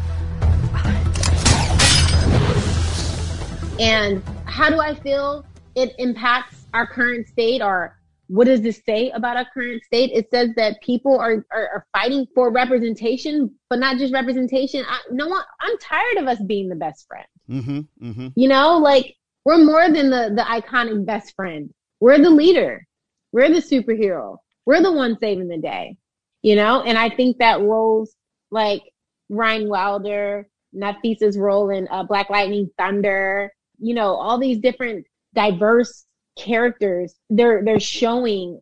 And 3.79 4.21
how 4.49 4.69
do 4.69 4.79
I 4.79 4.93
feel 4.95 5.45
it 5.75 5.93
impacts 5.97 6.65
our 6.73 6.87
current 6.87 7.27
state 7.27 7.61
or 7.61 7.95
what 8.27 8.45
does 8.45 8.61
this 8.61 8.81
say 8.85 9.09
about 9.09 9.37
our 9.37 9.45
current 9.53 9.83
state? 9.83 10.11
It 10.13 10.29
says 10.29 10.49
that 10.55 10.81
people 10.81 11.17
are, 11.17 11.45
are, 11.51 11.67
are 11.73 11.87
fighting 11.93 12.27
for 12.35 12.51
representation, 12.51 13.55
but 13.69 13.79
not 13.79 13.97
just 13.97 14.13
representation. 14.13 14.85
I, 14.87 14.99
no 15.11 15.27
one, 15.27 15.43
I'm 15.59 15.77
tired 15.79 16.17
of 16.17 16.27
us 16.27 16.39
being 16.45 16.69
the 16.69 16.75
best 16.75 17.07
friend. 17.07 17.25
Mm-hmm, 17.49 18.07
mm-hmm. 18.07 18.27
You 18.35 18.47
know, 18.47 18.77
like 18.77 19.15
we're 19.45 19.63
more 19.63 19.89
than 19.89 20.11
the, 20.11 20.31
the 20.35 20.43
iconic 20.43 21.05
best 21.05 21.35
friend. 21.35 21.73
We're 21.99 22.19
the 22.19 22.29
leader. 22.29 22.85
We're 23.31 23.49
the 23.49 23.61
superhero. 23.61 24.37
We're 24.65 24.83
the 24.83 24.91
one 24.91 25.17
saving 25.19 25.47
the 25.47 25.57
day, 25.57 25.97
you 26.43 26.55
know? 26.55 26.83
And 26.83 26.97
I 26.97 27.09
think 27.09 27.39
that 27.39 27.61
roles 27.61 28.15
like 28.51 28.83
Ryan 29.29 29.69
Wilder, 29.69 30.47
Nafessa's 30.75 31.37
role 31.37 31.71
in 31.71 31.87
uh, 31.89 32.03
Black 32.03 32.29
Lightning 32.29 32.69
Thunder, 32.77 33.51
you 33.79 33.93
know, 33.93 34.15
all 34.15 34.37
these 34.37 34.59
different 34.59 35.05
diverse 35.33 36.05
characters, 36.37 37.15
they're, 37.29 37.63
they're 37.63 37.79
showing 37.79 38.59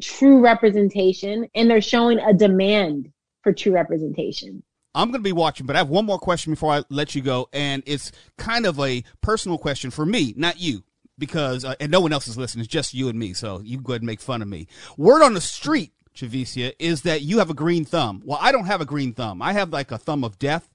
true 0.00 0.40
representation 0.40 1.48
and 1.54 1.70
they're 1.70 1.80
showing 1.80 2.18
a 2.18 2.32
demand 2.32 3.10
for 3.42 3.52
true 3.52 3.72
representation. 3.72 4.62
I'm 4.94 5.10
going 5.10 5.20
to 5.20 5.28
be 5.28 5.32
watching, 5.32 5.66
but 5.66 5.76
I 5.76 5.80
have 5.80 5.90
one 5.90 6.06
more 6.06 6.18
question 6.18 6.52
before 6.52 6.72
I 6.72 6.82
let 6.88 7.14
you 7.14 7.22
go. 7.22 7.48
And 7.52 7.82
it's 7.86 8.10
kind 8.36 8.66
of 8.66 8.80
a 8.80 9.04
personal 9.20 9.58
question 9.58 9.90
for 9.90 10.04
me, 10.04 10.34
not 10.36 10.58
you, 10.58 10.82
because, 11.18 11.64
uh, 11.64 11.74
and 11.78 11.92
no 11.92 12.00
one 12.00 12.12
else 12.12 12.26
is 12.26 12.38
listening. 12.38 12.64
It's 12.64 12.72
just 12.72 12.94
you 12.94 13.08
and 13.08 13.18
me. 13.18 13.32
So 13.32 13.60
you 13.60 13.80
go 13.80 13.92
ahead 13.92 14.00
and 14.00 14.06
make 14.06 14.20
fun 14.20 14.42
of 14.42 14.48
me. 14.48 14.66
Word 14.96 15.22
on 15.22 15.34
the 15.34 15.40
street, 15.40 15.92
Javicia, 16.16 16.72
is 16.78 17.02
that 17.02 17.22
you 17.22 17.38
have 17.38 17.50
a 17.50 17.54
green 17.54 17.84
thumb. 17.84 18.22
Well, 18.24 18.38
I 18.40 18.50
don't 18.50 18.66
have 18.66 18.80
a 18.80 18.86
green 18.86 19.12
thumb. 19.12 19.40
I 19.40 19.52
have 19.52 19.70
like 19.70 19.92
a 19.92 19.98
thumb 19.98 20.24
of 20.24 20.38
death 20.38 20.68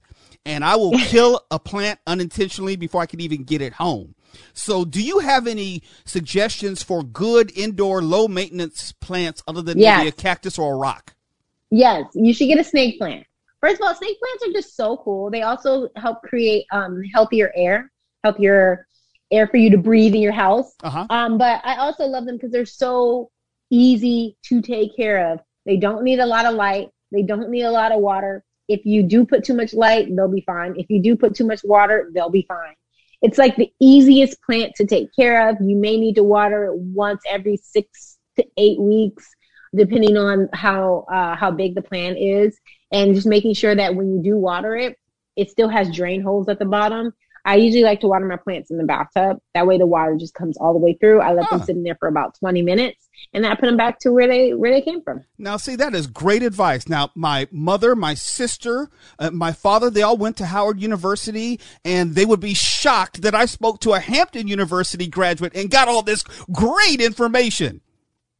and 0.45 0.63
I 0.63 0.75
will 0.75 0.91
kill 0.97 1.41
a 1.51 1.59
plant 1.59 1.99
unintentionally 2.07 2.75
before 2.75 3.01
I 3.01 3.05
can 3.05 3.19
even 3.21 3.43
get 3.43 3.61
it 3.61 3.73
home. 3.73 4.15
So, 4.53 4.83
do 4.83 5.01
you 5.01 5.19
have 5.19 5.45
any 5.45 5.83
suggestions 6.05 6.81
for 6.81 7.03
good 7.03 7.55
indoor 7.55 8.01
low 8.01 8.27
maintenance 8.27 8.91
plants 8.93 9.43
other 9.47 9.61
than 9.61 9.77
Yes. 9.77 9.99
maybe 9.99 10.09
a 10.09 10.11
cactus 10.11 10.57
or 10.57 10.73
a 10.73 10.77
rock? 10.77 11.13
Yes, 11.69 12.05
you 12.13 12.33
should 12.33 12.47
get 12.47 12.59
a 12.59 12.63
snake 12.63 12.97
plant. 12.97 13.25
First 13.61 13.79
of 13.79 13.87
all, 13.87 13.95
snake 13.95 14.17
plants 14.19 14.47
are 14.47 14.51
just 14.51 14.75
so 14.75 14.97
cool. 14.97 15.29
They 15.29 15.43
also 15.43 15.89
help 15.95 16.21
create 16.23 16.65
um, 16.71 17.01
healthier 17.13 17.51
air, 17.55 17.91
healthier 18.23 18.87
air 19.31 19.47
for 19.47 19.57
you 19.57 19.69
to 19.71 19.77
breathe 19.77 20.13
in 20.15 20.21
your 20.21 20.33
house. 20.33 20.73
Uh-huh. 20.83 21.05
Um, 21.09 21.37
but 21.37 21.61
I 21.63 21.77
also 21.77 22.05
love 22.05 22.25
them 22.25 22.35
because 22.35 22.51
they're 22.51 22.65
so 22.65 23.29
easy 23.69 24.35
to 24.43 24.61
take 24.61 24.95
care 24.95 25.31
of. 25.31 25.39
They 25.65 25.77
don't 25.77 26.03
need 26.03 26.19
a 26.19 26.25
lot 26.25 26.45
of 26.45 26.55
light. 26.55 26.89
They 27.11 27.21
don't 27.23 27.49
need 27.49 27.63
a 27.63 27.71
lot 27.71 27.91
of 27.91 28.01
water. 28.01 28.43
If 28.67 28.85
you 28.85 29.03
do 29.03 29.25
put 29.25 29.43
too 29.43 29.53
much 29.53 29.73
light, 29.73 30.07
they'll 30.15 30.27
be 30.27 30.41
fine. 30.41 30.75
If 30.77 30.89
you 30.89 31.01
do 31.01 31.15
put 31.15 31.35
too 31.35 31.45
much 31.45 31.61
water, 31.63 32.09
they'll 32.13 32.29
be 32.29 32.45
fine. 32.47 32.75
It's 33.21 33.37
like 33.37 33.55
the 33.55 33.71
easiest 33.79 34.41
plant 34.41 34.73
to 34.75 34.85
take 34.85 35.13
care 35.15 35.49
of. 35.49 35.57
You 35.61 35.77
may 35.77 35.97
need 35.97 36.15
to 36.15 36.23
water 36.23 36.65
it 36.65 36.77
once 36.77 37.21
every 37.27 37.57
six 37.57 38.17
to 38.35 38.45
eight 38.57 38.79
weeks, 38.79 39.29
depending 39.75 40.17
on 40.17 40.49
how 40.53 41.05
uh, 41.11 41.35
how 41.35 41.51
big 41.51 41.75
the 41.75 41.81
plant 41.81 42.17
is, 42.17 42.59
and 42.91 43.15
just 43.15 43.27
making 43.27 43.53
sure 43.53 43.75
that 43.75 43.95
when 43.95 44.11
you 44.11 44.21
do 44.21 44.37
water 44.37 44.75
it, 44.75 44.97
it 45.35 45.49
still 45.49 45.69
has 45.69 45.95
drain 45.95 46.21
holes 46.21 46.49
at 46.49 46.59
the 46.59 46.65
bottom. 46.65 47.13
I 47.45 47.55
usually 47.55 47.83
like 47.83 47.99
to 48.01 48.07
water 48.07 48.25
my 48.25 48.37
plants 48.37 48.71
in 48.71 48.77
the 48.77 48.83
bathtub. 48.85 49.37
That 49.53 49.67
way 49.67 49.77
the 49.77 49.85
water 49.85 50.15
just 50.17 50.33
comes 50.33 50.57
all 50.57 50.73
the 50.73 50.79
way 50.79 50.93
through. 50.93 51.21
I 51.21 51.33
let 51.33 51.49
them 51.49 51.61
sit 51.63 51.75
in 51.75 51.83
there 51.83 51.97
for 51.99 52.07
about 52.07 52.37
20 52.39 52.61
minutes 52.61 53.09
and 53.33 53.43
then 53.43 53.51
I 53.51 53.55
put 53.55 53.65
them 53.65 53.77
back 53.77 53.99
to 53.99 54.11
where 54.11 54.27
they 54.27 54.53
where 54.53 54.71
they 54.71 54.81
came 54.81 55.01
from. 55.01 55.23
Now, 55.37 55.57
see, 55.57 55.75
that 55.75 55.95
is 55.95 56.07
great 56.07 56.43
advice. 56.43 56.87
Now, 56.87 57.11
my 57.15 57.47
mother, 57.51 57.95
my 57.95 58.13
sister, 58.13 58.89
uh, 59.19 59.31
my 59.31 59.51
father, 59.51 59.89
they 59.89 60.01
all 60.01 60.17
went 60.17 60.37
to 60.37 60.45
Howard 60.45 60.81
University, 60.81 61.59
and 61.85 62.15
they 62.15 62.25
would 62.25 62.39
be 62.39 62.53
shocked 62.53 63.21
that 63.21 63.35
I 63.35 63.45
spoke 63.45 63.79
to 63.81 63.93
a 63.93 63.99
Hampton 63.99 64.47
University 64.47 65.07
graduate 65.07 65.55
and 65.55 65.69
got 65.69 65.87
all 65.87 66.01
this 66.01 66.23
great 66.51 67.01
information. 67.01 67.81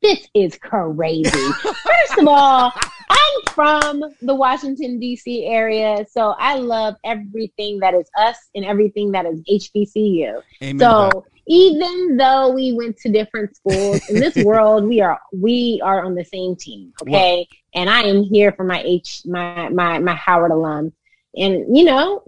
This 0.03 0.27
is 0.33 0.57
crazy. 0.57 1.29
First 1.29 2.17
of 2.19 2.27
all, 2.27 2.73
I'm 3.09 3.53
from 3.53 4.03
the 4.21 4.35
Washington 4.35 4.99
DC 4.99 5.49
area, 5.49 6.05
so 6.11 6.35
I 6.37 6.55
love 6.55 6.95
everything 7.05 7.79
that 7.79 7.93
is 7.93 8.09
us 8.17 8.35
and 8.53 8.65
everything 8.65 9.13
that 9.13 9.25
is 9.25 9.41
HBCU. 9.49 10.41
Amen. 10.61 10.79
So 10.79 11.25
even 11.47 12.17
though 12.17 12.49
we 12.49 12.73
went 12.73 12.97
to 12.97 13.11
different 13.13 13.55
schools 13.55 14.01
in 14.09 14.15
this 14.15 14.35
world, 14.45 14.83
we 14.83 14.99
are 14.99 15.21
we 15.31 15.79
are 15.81 16.03
on 16.03 16.15
the 16.15 16.25
same 16.25 16.57
team. 16.57 16.91
Okay, 17.01 17.47
and 17.73 17.89
I 17.89 18.01
am 18.01 18.23
here 18.23 18.51
for 18.51 18.65
my 18.65 18.81
H 18.83 19.21
my 19.25 19.69
my 19.69 19.99
my 19.99 20.15
Howard 20.15 20.51
alum, 20.51 20.91
and 21.33 21.77
you 21.77 21.85
know, 21.85 22.23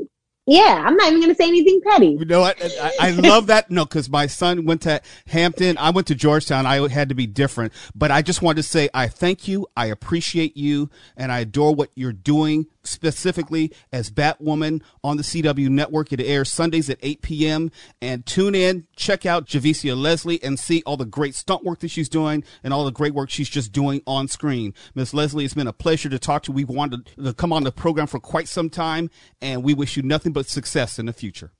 yeah, 0.45 0.83
I'm 0.85 0.95
not 0.95 1.07
even 1.07 1.21
gonna 1.21 1.35
say 1.35 1.47
anything 1.47 1.81
petty. 1.85 2.17
You 2.19 2.25
know 2.25 2.41
what? 2.41 2.61
I, 2.61 2.91
I 2.99 3.11
love 3.11 3.47
that. 3.47 3.71
No, 3.71 3.83
because 3.85 4.09
my 4.09 4.27
son 4.27 4.65
went 4.65 4.83
to 4.83 5.01
Hampton. 5.27 5.77
I 5.77 5.89
went 5.89 6.07
to 6.07 6.15
Georgetown. 6.15 6.65
I 6.65 6.87
had 6.87 7.09
to 7.09 7.15
be 7.15 7.25
different. 7.25 7.73
But 7.95 8.11
I 8.11 8.21
just 8.21 8.41
wanted 8.41 8.57
to 8.57 8.63
say 8.67 8.89
I 8.93 9.07
thank 9.07 9.47
you. 9.47 9.67
I 9.75 9.87
appreciate 9.87 10.55
you. 10.55 10.89
And 11.17 11.31
I 11.31 11.39
adore 11.39 11.73
what 11.73 11.89
you're 11.95 12.13
doing 12.13 12.67
specifically 12.87 13.73
as 13.91 14.09
Batwoman 14.09 14.81
on 15.03 15.17
the 15.17 15.23
CW 15.23 15.69
network. 15.69 16.11
It 16.13 16.21
airs 16.21 16.51
Sundays 16.51 16.89
at 16.89 16.99
8 17.01 17.21
p.m. 17.21 17.71
And 18.01 18.25
tune 18.25 18.55
in, 18.55 18.87
check 18.95 19.25
out 19.25 19.47
Javicia 19.47 19.95
Leslie 19.95 20.41
and 20.43 20.59
see 20.59 20.81
all 20.85 20.97
the 20.97 21.05
great 21.05 21.35
stunt 21.35 21.63
work 21.63 21.79
that 21.79 21.89
she's 21.89 22.09
doing 22.09 22.43
and 22.63 22.73
all 22.73 22.85
the 22.85 22.91
great 22.91 23.13
work 23.13 23.29
she's 23.29 23.49
just 23.49 23.71
doing 23.71 24.01
on 24.07 24.27
screen. 24.27 24.73
Miss 24.93 25.13
Leslie, 25.13 25.45
it's 25.45 25.53
been 25.53 25.67
a 25.67 25.73
pleasure 25.73 26.09
to 26.09 26.19
talk 26.19 26.43
to 26.43 26.51
you. 26.51 26.55
We've 26.55 26.69
wanted 26.69 27.09
to 27.23 27.33
come 27.33 27.53
on 27.53 27.63
the 27.63 27.71
program 27.71 28.07
for 28.07 28.19
quite 28.19 28.47
some 28.47 28.69
time 28.69 29.09
and 29.41 29.63
we 29.63 29.73
wish 29.73 29.97
you 29.97 30.03
nothing 30.03 30.33
but 30.33 30.47
success 30.47 30.99
in 30.99 31.05
the 31.05 31.13
future. 31.13 31.51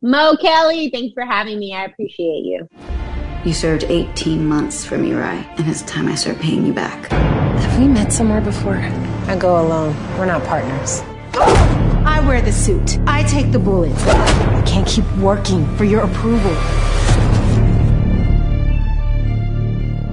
Mo 0.00 0.36
Kelly, 0.40 0.90
thanks 0.90 1.12
for 1.12 1.24
having 1.24 1.58
me. 1.58 1.74
I 1.74 1.84
appreciate 1.84 2.44
you. 2.44 2.68
You 3.44 3.52
served 3.52 3.84
18 3.84 4.46
months 4.46 4.84
for 4.84 4.98
me, 4.98 5.12
Rye, 5.12 5.46
and 5.58 5.68
it's 5.68 5.82
time 5.82 6.08
I 6.08 6.14
start 6.14 6.38
paying 6.38 6.66
you 6.66 6.72
back. 6.72 7.37
Have 7.60 7.78
we 7.78 7.88
met 7.88 8.12
somewhere 8.12 8.40
before? 8.40 8.76
I 8.76 9.36
go 9.36 9.60
alone. 9.60 9.94
We're 10.18 10.26
not 10.26 10.44
partners. 10.44 11.02
I 11.34 12.22
wear 12.26 12.40
the 12.40 12.52
suit. 12.52 12.98
I 13.06 13.22
take 13.24 13.52
the 13.52 13.58
bullets. 13.58 14.02
I 14.06 14.62
can't 14.62 14.86
keep 14.86 15.04
working 15.16 15.66
for 15.76 15.84
your 15.84 16.02
approval. 16.02 16.56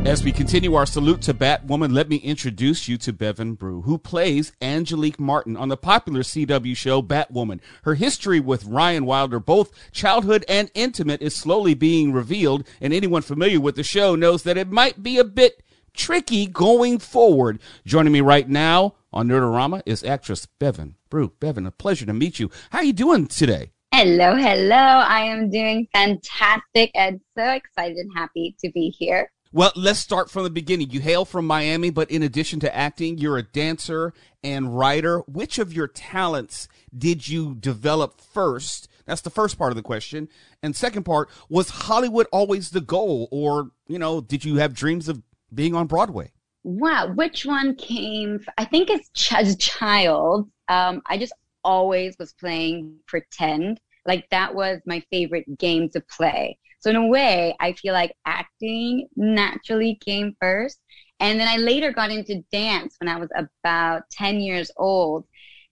As 0.05 0.23
we 0.23 0.31
continue 0.31 0.75
our 0.75 0.85
salute 0.85 1.23
to 1.23 1.33
Batwoman, 1.33 1.91
let 1.91 2.09
me 2.09 2.17
introduce 2.17 2.87
you 2.87 2.95
to 2.99 3.11
Bevin 3.11 3.57
Bru, 3.57 3.81
who 3.81 3.97
plays 3.97 4.51
Angelique 4.61 5.19
Martin 5.19 5.57
on 5.57 5.69
the 5.69 5.77
popular 5.77 6.21
CW 6.21 6.77
show 6.77 7.01
Batwoman. 7.01 7.59
Her 7.83 7.95
history 7.95 8.39
with 8.39 8.65
Ryan 8.65 9.07
Wilder, 9.07 9.39
both 9.39 9.71
childhood 9.91 10.45
and 10.47 10.69
intimate, 10.75 11.23
is 11.23 11.35
slowly 11.35 11.73
being 11.73 12.13
revealed, 12.13 12.67
and 12.79 12.93
anyone 12.93 13.23
familiar 13.23 13.59
with 13.59 13.75
the 13.75 13.83
show 13.83 14.13
knows 14.13 14.43
that 14.43 14.57
it 14.57 14.69
might 14.69 15.01
be 15.01 15.17
a 15.17 15.23
bit 15.23 15.63
tricky 15.95 16.47
going 16.47 16.99
forward. 16.99 17.59
Joining 17.85 18.13
me 18.13 18.21
right 18.21 18.47
now 18.47 18.95
on 19.11 19.27
Nerdarama 19.27 19.81
is 19.85 20.03
actress 20.03 20.47
Bevin 20.59 20.95
Bru. 21.09 21.31
Bevin, 21.39 21.65
a 21.65 21.71
pleasure 21.71 22.05
to 22.05 22.13
meet 22.13 22.39
you. 22.39 22.49
How 22.71 22.79
are 22.79 22.83
you 22.83 22.93
doing 22.93 23.27
today? 23.27 23.71
Hello, 23.93 24.35
hello. 24.35 24.75
I 24.75 25.21
am 25.21 25.49
doing 25.49 25.87
fantastic 25.93 26.91
and 26.93 27.21
so 27.37 27.49
excited 27.51 27.97
and 27.97 28.11
happy 28.13 28.55
to 28.59 28.69
be 28.71 28.89
here. 28.89 29.31
Well, 29.53 29.71
let's 29.77 29.99
start 29.99 30.29
from 30.29 30.43
the 30.43 30.49
beginning. 30.49 30.89
You 30.89 30.99
hail 30.99 31.23
from 31.23 31.47
Miami, 31.47 31.89
but 31.89 32.11
in 32.11 32.21
addition 32.23 32.59
to 32.59 32.75
acting, 32.75 33.17
you're 33.17 33.37
a 33.37 33.43
dancer 33.43 34.13
and 34.43 34.77
writer. 34.77 35.19
Which 35.19 35.59
of 35.59 35.71
your 35.71 35.87
talents 35.87 36.67
did 36.93 37.29
you 37.29 37.55
develop 37.55 38.19
first? 38.19 38.89
That's 39.05 39.21
the 39.21 39.29
first 39.29 39.57
part 39.57 39.71
of 39.71 39.77
the 39.77 39.81
question. 39.81 40.27
And 40.61 40.75
second 40.75 41.03
part, 41.03 41.29
was 41.47 41.69
Hollywood 41.69 42.27
always 42.33 42.71
the 42.71 42.81
goal 42.81 43.29
or, 43.31 43.71
you 43.87 43.97
know, 43.97 44.19
did 44.19 44.43
you 44.43 44.57
have 44.57 44.73
dreams 44.73 45.07
of 45.07 45.23
being 45.55 45.75
on 45.75 45.87
Broadway? 45.87 46.31
Wow, 46.63 47.13
which 47.13 47.45
one 47.45 47.75
came? 47.75 48.43
I 48.57 48.65
think 48.65 48.89
as, 48.89 49.09
ch- 49.15 49.33
as 49.33 49.53
a 49.53 49.57
child, 49.57 50.49
um, 50.67 51.01
I 51.07 51.17
just 51.17 51.33
always 51.63 52.15
was 52.19 52.33
playing 52.33 52.97
pretend. 53.07 53.79
Like 54.05 54.27
that 54.29 54.53
was 54.53 54.79
my 54.85 55.03
favorite 55.11 55.57
game 55.57 55.89
to 55.89 56.01
play. 56.01 56.57
So 56.79 56.89
in 56.91 56.95
a 56.95 57.07
way, 57.07 57.55
I 57.59 57.73
feel 57.73 57.93
like 57.93 58.13
acting 58.25 59.07
naturally 59.15 59.99
came 60.05 60.35
first. 60.39 60.79
And 61.19 61.39
then 61.39 61.47
I 61.47 61.57
later 61.57 61.91
got 61.91 62.11
into 62.11 62.43
dance 62.51 62.95
when 62.99 63.07
I 63.07 63.17
was 63.17 63.29
about 63.35 64.03
10 64.11 64.39
years 64.39 64.69
old. 64.77 65.25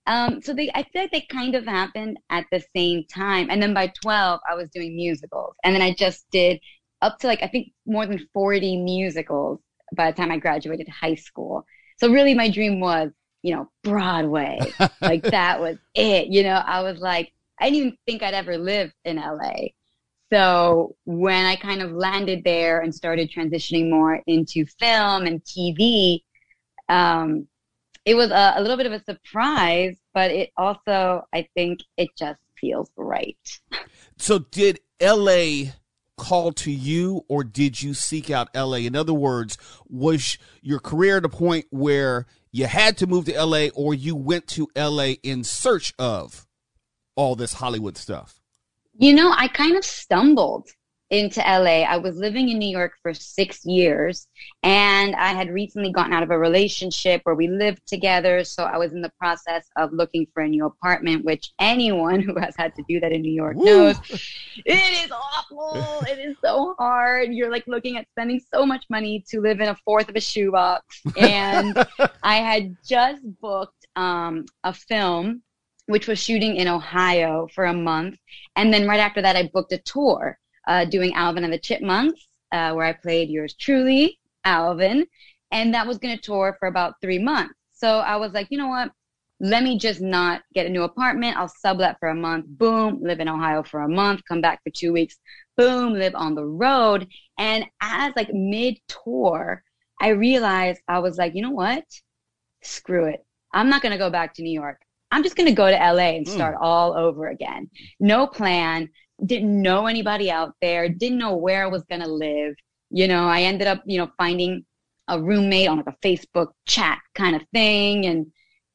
Um, 0.08 0.42
so 0.42 0.54
they, 0.54 0.70
I 0.74 0.84
feel 0.84 1.04
like 1.04 1.12
they 1.12 1.28
kind 1.30 1.56
of 1.56 1.66
happened 1.66 2.18
at 2.30 2.46
the 2.52 2.63
same 2.75 3.06
time. 3.13 3.50
And 3.50 3.62
then 3.62 3.74
by 3.74 3.92
12, 4.02 4.40
I 4.50 4.56
was 4.56 4.70
doing 4.70 4.96
musicals. 4.96 5.56
And 5.63 5.75
then 5.75 5.82
I 5.82 5.94
just 5.94 6.25
did 6.32 6.60
up 7.02 7.20
to 7.20 7.28
like, 7.28 7.44
I 7.44 7.48
think 7.48 7.70
more 7.86 8.06
than 8.06 8.28
40 8.34 8.78
musicals 8.84 9.60
by 9.96 10.12
the 10.12 10.18
time 10.18 10.32
I 10.32 10.38
graduated 10.38 10.88
high 10.90 11.16
school. 11.16 11.66
So 11.98 12.12
really 12.12 12.34
my 12.34 12.50
dream 12.50 12.80
was, 12.80 13.12
you 13.42 13.56
know, 13.56 13.70
Broadway. 13.84 14.60
like 15.02 15.24
that 15.24 15.60
was 15.60 15.78
it. 15.94 16.28
You 16.28 16.44
know, 16.44 16.56
I 16.66 16.82
was 16.82 17.00
like, 17.00 17.34
I 17.60 17.70
didn't 17.70 17.80
even 17.80 17.98
think 18.06 18.24
I'd 18.24 18.34
ever 18.34 18.58
live 18.58 18.92
in 19.06 19.18
LA. 19.18 19.70
So 20.32 20.96
when 21.06 21.46
I 21.46 21.56
kind 21.56 21.82
of 21.82 21.92
landed 21.92 22.44
there 22.44 22.82
and 22.82 22.94
started 22.94 23.32
transitioning 23.32 23.90
more 23.90 24.22
into 24.26 24.66
film 24.66 25.26
and 25.26 25.44
TV, 25.44 26.24
um, 26.90 27.48
it 28.06 28.16
was 28.16 28.32
a, 28.32 28.56
a, 28.58 28.62
little 28.62 28.76
bit 28.76 28.88
of 28.88 28.94
a 28.94 29.04
surprise, 29.04 29.96
but 30.14 30.32
it 30.32 30.52
also, 30.58 31.24
I 31.34 31.48
think 31.56 31.82
it 31.98 32.10
just 32.18 32.40
feels 32.60 32.90
right. 32.98 33.38
So 34.18 34.40
did 34.40 34.80
LA 35.02 35.72
call 36.17 36.51
to 36.51 36.72
you 36.72 37.25
or 37.27 37.43
did 37.43 37.82
you 37.82 37.93
seek 37.93 38.29
out 38.29 38.50
LA? 38.55 38.77
In 38.77 38.96
other 38.96 39.13
words, 39.13 39.58
was 39.88 40.38
your 40.62 40.79
career 40.79 41.17
at 41.17 41.25
a 41.25 41.29
point 41.29 41.65
where 41.70 42.25
you 42.51 42.65
had 42.65 42.98
to 42.98 43.08
move 43.08 43.25
to 43.25 43.43
LA 43.43 43.67
or 43.75 43.93
you 43.93 44.15
went 44.15 44.48
to 44.48 44.67
LA 44.75 45.13
in 45.24 45.43
search 45.43 45.93
of 45.98 46.46
all 47.15 47.36
this 47.36 47.53
Hollywood 47.53 47.98
stuff? 47.98 48.39
You 48.96 49.13
know, 49.13 49.34
I 49.36 49.48
kind 49.48 49.75
of 49.75 49.84
stumbled 49.84 50.70
into 51.10 51.42
LA. 51.42 51.84
I 51.84 51.98
was 51.98 52.18
living 52.18 52.50
in 52.50 52.58
New 52.58 52.70
York 52.70 52.94
for 53.02 53.14
six 53.14 53.64
years 53.66 54.28
and 54.64 55.16
I 55.16 55.34
had 55.34 55.50
recently 55.50 55.92
gotten 55.92 56.14
out 56.14 56.24
of 56.24 56.32
a 56.32 56.40
relationship 56.40 57.22
where 57.24 57.36
we 57.36 57.48
lived 57.48 57.86
together. 57.86 58.44
So 58.44 58.64
I 58.64 58.78
was 58.78 58.94
in 58.94 59.02
the 59.02 59.12
process 59.20 59.68
of 59.76 59.94
looking 59.94 60.26
for 60.34 60.42
a 60.44 60.48
new 60.48 60.66
apartment, 60.66 61.24
which 61.24 61.52
anyone 61.60 62.20
who 62.20 62.40
has 62.40 62.56
had 62.58 62.74
to 62.76 62.84
do 62.88 63.00
that 63.00 63.12
in 63.12 63.22
New 63.22 63.32
York 63.32 63.56
Woo. 63.58 63.66
knows 63.66 64.00
it 64.66 65.06
is 65.06 65.12
awful. 65.12 66.04
it 66.08 66.20
is 66.20 66.36
so 66.44 66.76
hard. 66.80 67.32
You're 67.32 67.52
like 67.52 67.68
looking 67.68 67.98
at 67.98 68.08
spending 68.10 68.42
so 68.54 68.66
much 68.66 68.86
money 68.90 69.24
to 69.30 69.40
live 69.40 69.60
in 69.60 69.70
a 69.70 69.76
fourth 69.86 70.10
of 70.10 70.16
a 70.16 70.22
shoebox. 70.22 71.02
And 71.18 71.78
I 72.24 72.38
had 72.38 72.76
just 72.84 73.22
booked 73.40 73.86
um, 73.96 74.46
a 74.64 74.74
film 74.74 75.44
which 75.88 76.08
was 76.08 76.18
shooting 76.18 76.56
in 76.56 76.68
Ohio 76.68 77.48
for 77.54 77.66
a 77.66 77.74
month. 77.74 78.18
And 78.56 78.74
then 78.74 78.88
right 78.88 79.02
after 79.02 79.22
that, 79.22 79.36
I 79.36 79.50
booked 79.54 79.74
a 79.74 79.80
tour 79.80 80.40
uh, 80.67 80.86
doing 80.86 81.13
Alvin 81.13 81.43
and 81.43 81.53
the 81.53 81.60
Chipmunks, 81.60 82.27
uh, 82.51 82.74
where 82.74 82.86
I 82.86 82.93
played 82.93 83.29
yours 83.29 83.55
truly, 83.55 84.20
Alvin. 84.43 85.05
And 85.51 85.74
that 85.74 85.88
was 85.88 85.98
going 85.98 86.15
to 86.15 86.22
tour 86.22 86.55
for 86.60 86.67
about 86.67 86.96
three 87.01 87.20
months. 87.20 87.53
So 87.74 88.00
I 88.00 88.15
was 88.15 88.34
like, 88.34 88.48
you 88.50 88.58
know 88.58 88.67
what? 88.67 88.91
Let 89.39 89.63
me 89.63 89.77
just 89.77 89.99
not 89.99 90.41
get 90.54 90.65
a 90.65 90.69
new 90.69 90.84
apartment. 90.84 91.38
I'll 91.38 91.47
sublet 91.49 91.97
for 91.99 92.10
a 92.10 92.15
month. 92.15 92.45
Boom, 92.47 92.99
live 93.02 93.19
in 93.19 93.28
Ohio 93.28 93.62
for 93.62 93.82
a 93.82 93.89
month, 93.89 94.21
come 94.28 94.41
back 94.41 94.62
for 94.63 94.69
two 94.69 94.93
weeks. 94.93 95.17
Boom, 95.58 95.93
live 95.93 96.15
on 96.15 96.34
the 96.34 96.45
road. 96.45 97.08
And 97.38 97.65
as 97.82 98.13
like 98.15 98.34
mid 98.34 98.78
tour, 98.88 99.62
I 99.99 100.10
realized 100.10 100.82
I 100.88 100.99
was 100.99 101.17
like, 101.17 101.36
you 101.36 101.41
know 101.41 101.52
what? 101.52 101.84
Screw 102.62 103.06
it. 103.06 103.26
I'm 103.54 103.69
not 103.69 103.82
going 103.82 103.91
to 103.91 103.97
go 103.97 104.10
back 104.10 104.34
to 104.36 104.43
New 104.43 104.52
York. 104.52 104.80
I'm 105.12 105.23
just 105.23 105.36
going 105.36 105.47
to 105.47 105.54
go 105.54 105.69
to 105.69 105.76
LA 105.76 106.15
and 106.15 106.28
hmm. 106.28 106.34
start 106.34 106.56
mm. 106.56 106.62
all 106.62 106.93
over 106.93 107.28
again. 107.28 107.69
No 107.99 108.26
plan. 108.26 108.89
Didn't 109.26 109.62
know 109.62 109.88
anybody 109.88 110.30
out 110.30 110.54
there. 110.62 110.90
Didn't 110.90 111.18
know 111.18 111.36
where 111.36 111.64
I 111.64 111.68
was 111.68 111.84
going 111.84 112.02
to 112.02 112.10
live. 112.10 112.56
You 112.90 113.08
know, 113.08 113.28
I 113.28 113.42
ended 113.44 113.68
up, 113.68 113.82
you 113.86 113.98
know, 113.98 114.12
finding 114.18 114.66
a 115.08 115.22
roommate 115.22 115.68
on 115.68 115.78
like 115.78 115.88
a 115.88 116.08
Facebook 116.08 116.52
chat 116.68 117.00
kind 117.16 117.36
of 117.36 117.42
thing. 117.54 118.06
And, 118.06 118.32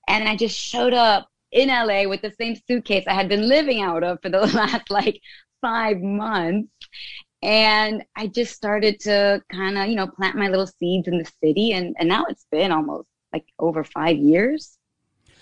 and 0.08 0.28
I 0.28 0.36
just 0.36 0.58
showed 0.58 0.94
up 0.94 1.28
in 1.52 1.68
LA 1.68 2.08
with 2.08 2.22
the 2.22 2.34
same 2.38 2.56
suitcase 2.66 3.04
I 3.06 3.14
had 3.14 3.28
been 3.28 3.48
living 3.48 3.82
out 3.82 4.02
of 4.02 4.18
for 4.22 4.28
the 4.28 4.40
last 4.54 4.90
like 4.90 5.20
five 5.60 6.00
months. 6.00 6.70
And 7.42 8.04
I 8.16 8.26
just 8.26 8.54
started 8.54 9.00
to 9.00 9.42
kind 9.52 9.78
of, 9.78 9.88
you 9.88 9.94
know, 9.94 10.08
plant 10.08 10.36
my 10.36 10.48
little 10.48 10.66
seeds 10.66 11.08
in 11.08 11.18
the 11.18 11.30
city. 11.42 11.72
And, 11.72 11.94
and 11.98 12.08
now 12.08 12.24
it's 12.28 12.46
been 12.50 12.72
almost 12.72 13.08
like 13.32 13.44
over 13.58 13.84
five 13.84 14.16
years 14.16 14.77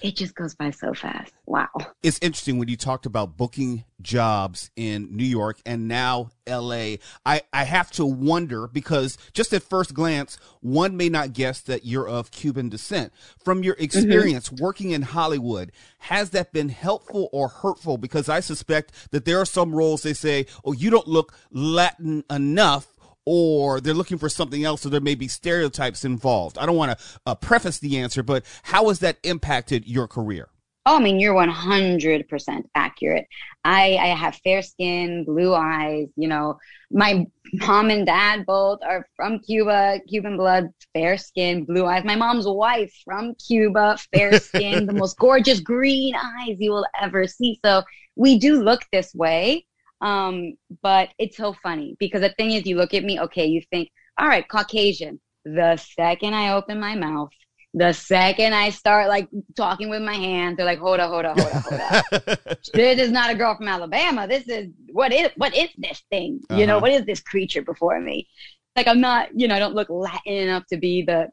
it 0.07 0.15
just 0.15 0.37
goes 0.37 0.55
by 0.55 0.71
so 0.71 0.95
fast. 0.95 1.33
Wow. 1.47 1.69
It's 2.01 2.21
interesting 2.23 2.59
when 2.59 2.69
you 2.69 2.77
talked 2.77 3.07
about 3.07 3.37
booking 3.37 3.85
jobs 4.01 4.71
in 4.77 5.17
New 5.17 5.25
York 5.25 5.59
and 5.67 5.89
now 5.89 6.31
LA. 6.49 6.97
I, 7.25 7.43
I 7.53 7.65
have 7.65 7.91
to 7.93 8.07
wonder 8.07 8.69
because 8.69 9.19
just 9.33 9.53
at 9.53 9.65
first 9.65 9.95
glance, 9.95 10.39
one 10.61 10.97
may 10.97 11.09
not 11.09 11.33
guess 11.33 11.61
that 11.63 11.85
you're 11.85 12.09
of 12.09 12.31
Cuban 12.31 12.69
descent. 12.69 13.13
From 13.43 13.65
your 13.65 13.75
mm-hmm. 13.75 13.85
experience 13.85 14.49
mm-hmm. 14.49 14.63
working 14.63 14.91
in 14.93 15.03
Hollywood, 15.03 15.73
has 15.99 16.31
that 16.31 16.53
been 16.53 16.69
helpful 16.69 17.29
or 17.33 17.49
hurtful? 17.49 17.99
Because 17.99 18.29
I 18.29 18.39
suspect 18.39 19.11
that 19.11 19.25
there 19.25 19.41
are 19.41 19.47
some 19.47 19.75
roles 19.75 20.03
they 20.03 20.13
say, 20.13 20.47
oh, 20.65 20.73
you 20.73 20.89
don't 20.89 21.09
look 21.09 21.35
Latin 21.51 22.23
enough 22.31 22.87
or 23.27 23.81
they're 23.81 23.93
looking 23.93 24.19
for 24.19 24.29
something 24.29 24.65
else, 24.65 24.83
so 24.83 24.89
there 24.89 25.01
may 25.01 25.17
be 25.17 25.29
stereotypes 25.29 26.05
involved. 26.05 26.57
I 26.57 26.65
don't 26.65 26.77
want 26.77 26.99
to 26.99 27.05
uh, 27.27 27.35
preface 27.35 27.79
the 27.79 27.99
answer, 27.99 28.23
but 28.23 28.45
how 28.63 28.89
has 28.89 29.01
that 29.01 29.19
impacted 29.25 29.87
your 29.87 30.07
career? 30.07 30.49
Oh, 30.89 30.99
I 30.99 31.01
mean, 31.01 31.19
you're 31.19 31.35
100% 31.35 32.63
accurate. 32.77 33.27
I, 33.65 33.97
I 33.97 34.07
have 34.15 34.37
fair 34.37 34.63
skin, 34.63 35.25
blue 35.25 35.53
eyes. 35.53 36.07
You 36.15 36.29
know, 36.29 36.59
my 36.93 37.27
mom 37.55 37.91
and 37.91 38.07
dad 38.07 38.47
both 38.47 38.79
are 38.85 39.05
from 39.17 39.41
Cuba, 39.41 39.99
Cuban 40.09 40.37
blood, 40.37 40.69
fair 40.95 41.19
skin, 41.19 41.65
blue 41.65 41.85
eyes. 41.87 42.05
My 42.05 42.15
mom's 42.15 42.47
wife 42.47 42.95
from 43.05 43.35
Cuba, 43.35 43.99
fair 44.15 44.39
skin, 44.41 44.87
the 44.87 44.93
most 44.93 45.19
gorgeous 45.19 45.59
green 45.59 46.15
eyes 46.15 46.57
you 46.61 46.71
will 46.71 46.87
ever 47.03 47.27
see. 47.27 47.59
So 47.65 47.83
we 48.15 48.39
do 48.39 48.63
look 48.63 48.83
this 48.93 49.13
way. 49.13 49.67
Um, 50.01 50.55
but 50.83 51.11
it's 51.19 51.37
so 51.37 51.55
funny 51.63 51.97
because 51.99 52.21
the 52.21 52.31
thing 52.31 52.53
is, 52.53 52.67
you 52.67 52.77
look 52.77 52.95
at 52.95 53.05
me, 53.05 53.21
okay, 53.21 53.47
you 53.47 53.63
think, 53.71 53.91
all 54.19 54.29
right, 54.29 54.47
Caucasian. 54.49 55.21
The 55.45 55.77
second 55.77 56.35
I 56.35 56.53
open 56.53 56.81
my 56.81 56.97
mouth, 56.97 57.31
the 57.77 57.93
second 57.93 58.55
I 58.55 58.71
start 58.71 59.09
like 59.09 59.29
talking 59.55 59.91
with 59.91 60.03
my 60.03 60.15
hands, 60.15 60.57
they're 60.57 60.67
like, 60.67 60.79
hold 60.79 60.99
up, 60.99 61.11
hold 61.11 61.27
up, 61.27 61.39
hold 61.39 61.53
up, 61.53 61.65
hold 61.65 62.29
up. 62.29 62.59
this 62.75 62.99
is 62.99 63.13
not 63.13 63.31
a 63.31 63.35
girl 63.35 63.55
from 63.55 63.69
Alabama. 63.69 64.27
This 64.27 64.49
is 64.49 64.69
what 64.93 65.13
is 65.13 65.29
what 65.37 65.55
is 65.55 65.69
this 65.77 66.03
thing? 66.11 66.41
Uh-huh. 66.49 66.59
You 66.59 66.67
know, 66.67 66.79
uh-huh. 66.79 66.83
what 66.83 66.93
is 66.93 67.05
this 67.05 67.21
creature 67.21 67.61
before 67.61 68.01
me? 68.01 68.29
Like 68.77 68.89
I'm 68.89 69.01
not, 69.01 69.29
you 69.39 69.47
know, 69.47 69.55
I 69.55 69.59
don't 69.59 69.75
look 69.75 69.91
Latin 69.91 70.33
enough 70.33 70.65
to 70.69 70.79
be 70.79 71.03
the 71.03 71.29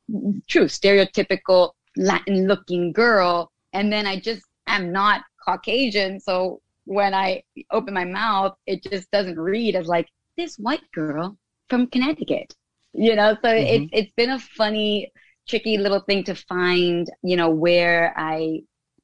true 0.49 0.65
stereotypical 0.65 1.71
Latin 1.95 2.45
looking 2.47 2.91
girl. 2.91 3.49
And 3.71 3.91
then 3.91 4.05
I 4.05 4.19
just 4.19 4.43
am 4.67 4.91
not 4.91 5.21
Caucasian. 5.45 6.19
So 6.19 6.61
when 6.85 7.13
I 7.13 7.43
open 7.71 7.93
my 7.93 8.05
mouth, 8.05 8.55
it 8.65 8.83
just 8.83 9.09
doesn't 9.11 9.39
read 9.39 9.75
as 9.75 9.87
like 9.87 10.07
this 10.37 10.57
white 10.57 10.89
girl 10.93 11.37
from 11.69 11.87
Connecticut. 11.87 12.53
You 12.93 13.15
know, 13.15 13.33
so 13.41 13.49
mm-hmm. 13.49 13.83
it's 13.83 13.89
it's 13.93 14.11
been 14.15 14.29
a 14.31 14.39
funny, 14.39 15.11
tricky 15.47 15.77
little 15.77 16.01
thing 16.01 16.23
to 16.25 16.35
find, 16.35 17.09
you 17.23 17.35
know, 17.35 17.49
where 17.49 18.13
I 18.15 18.61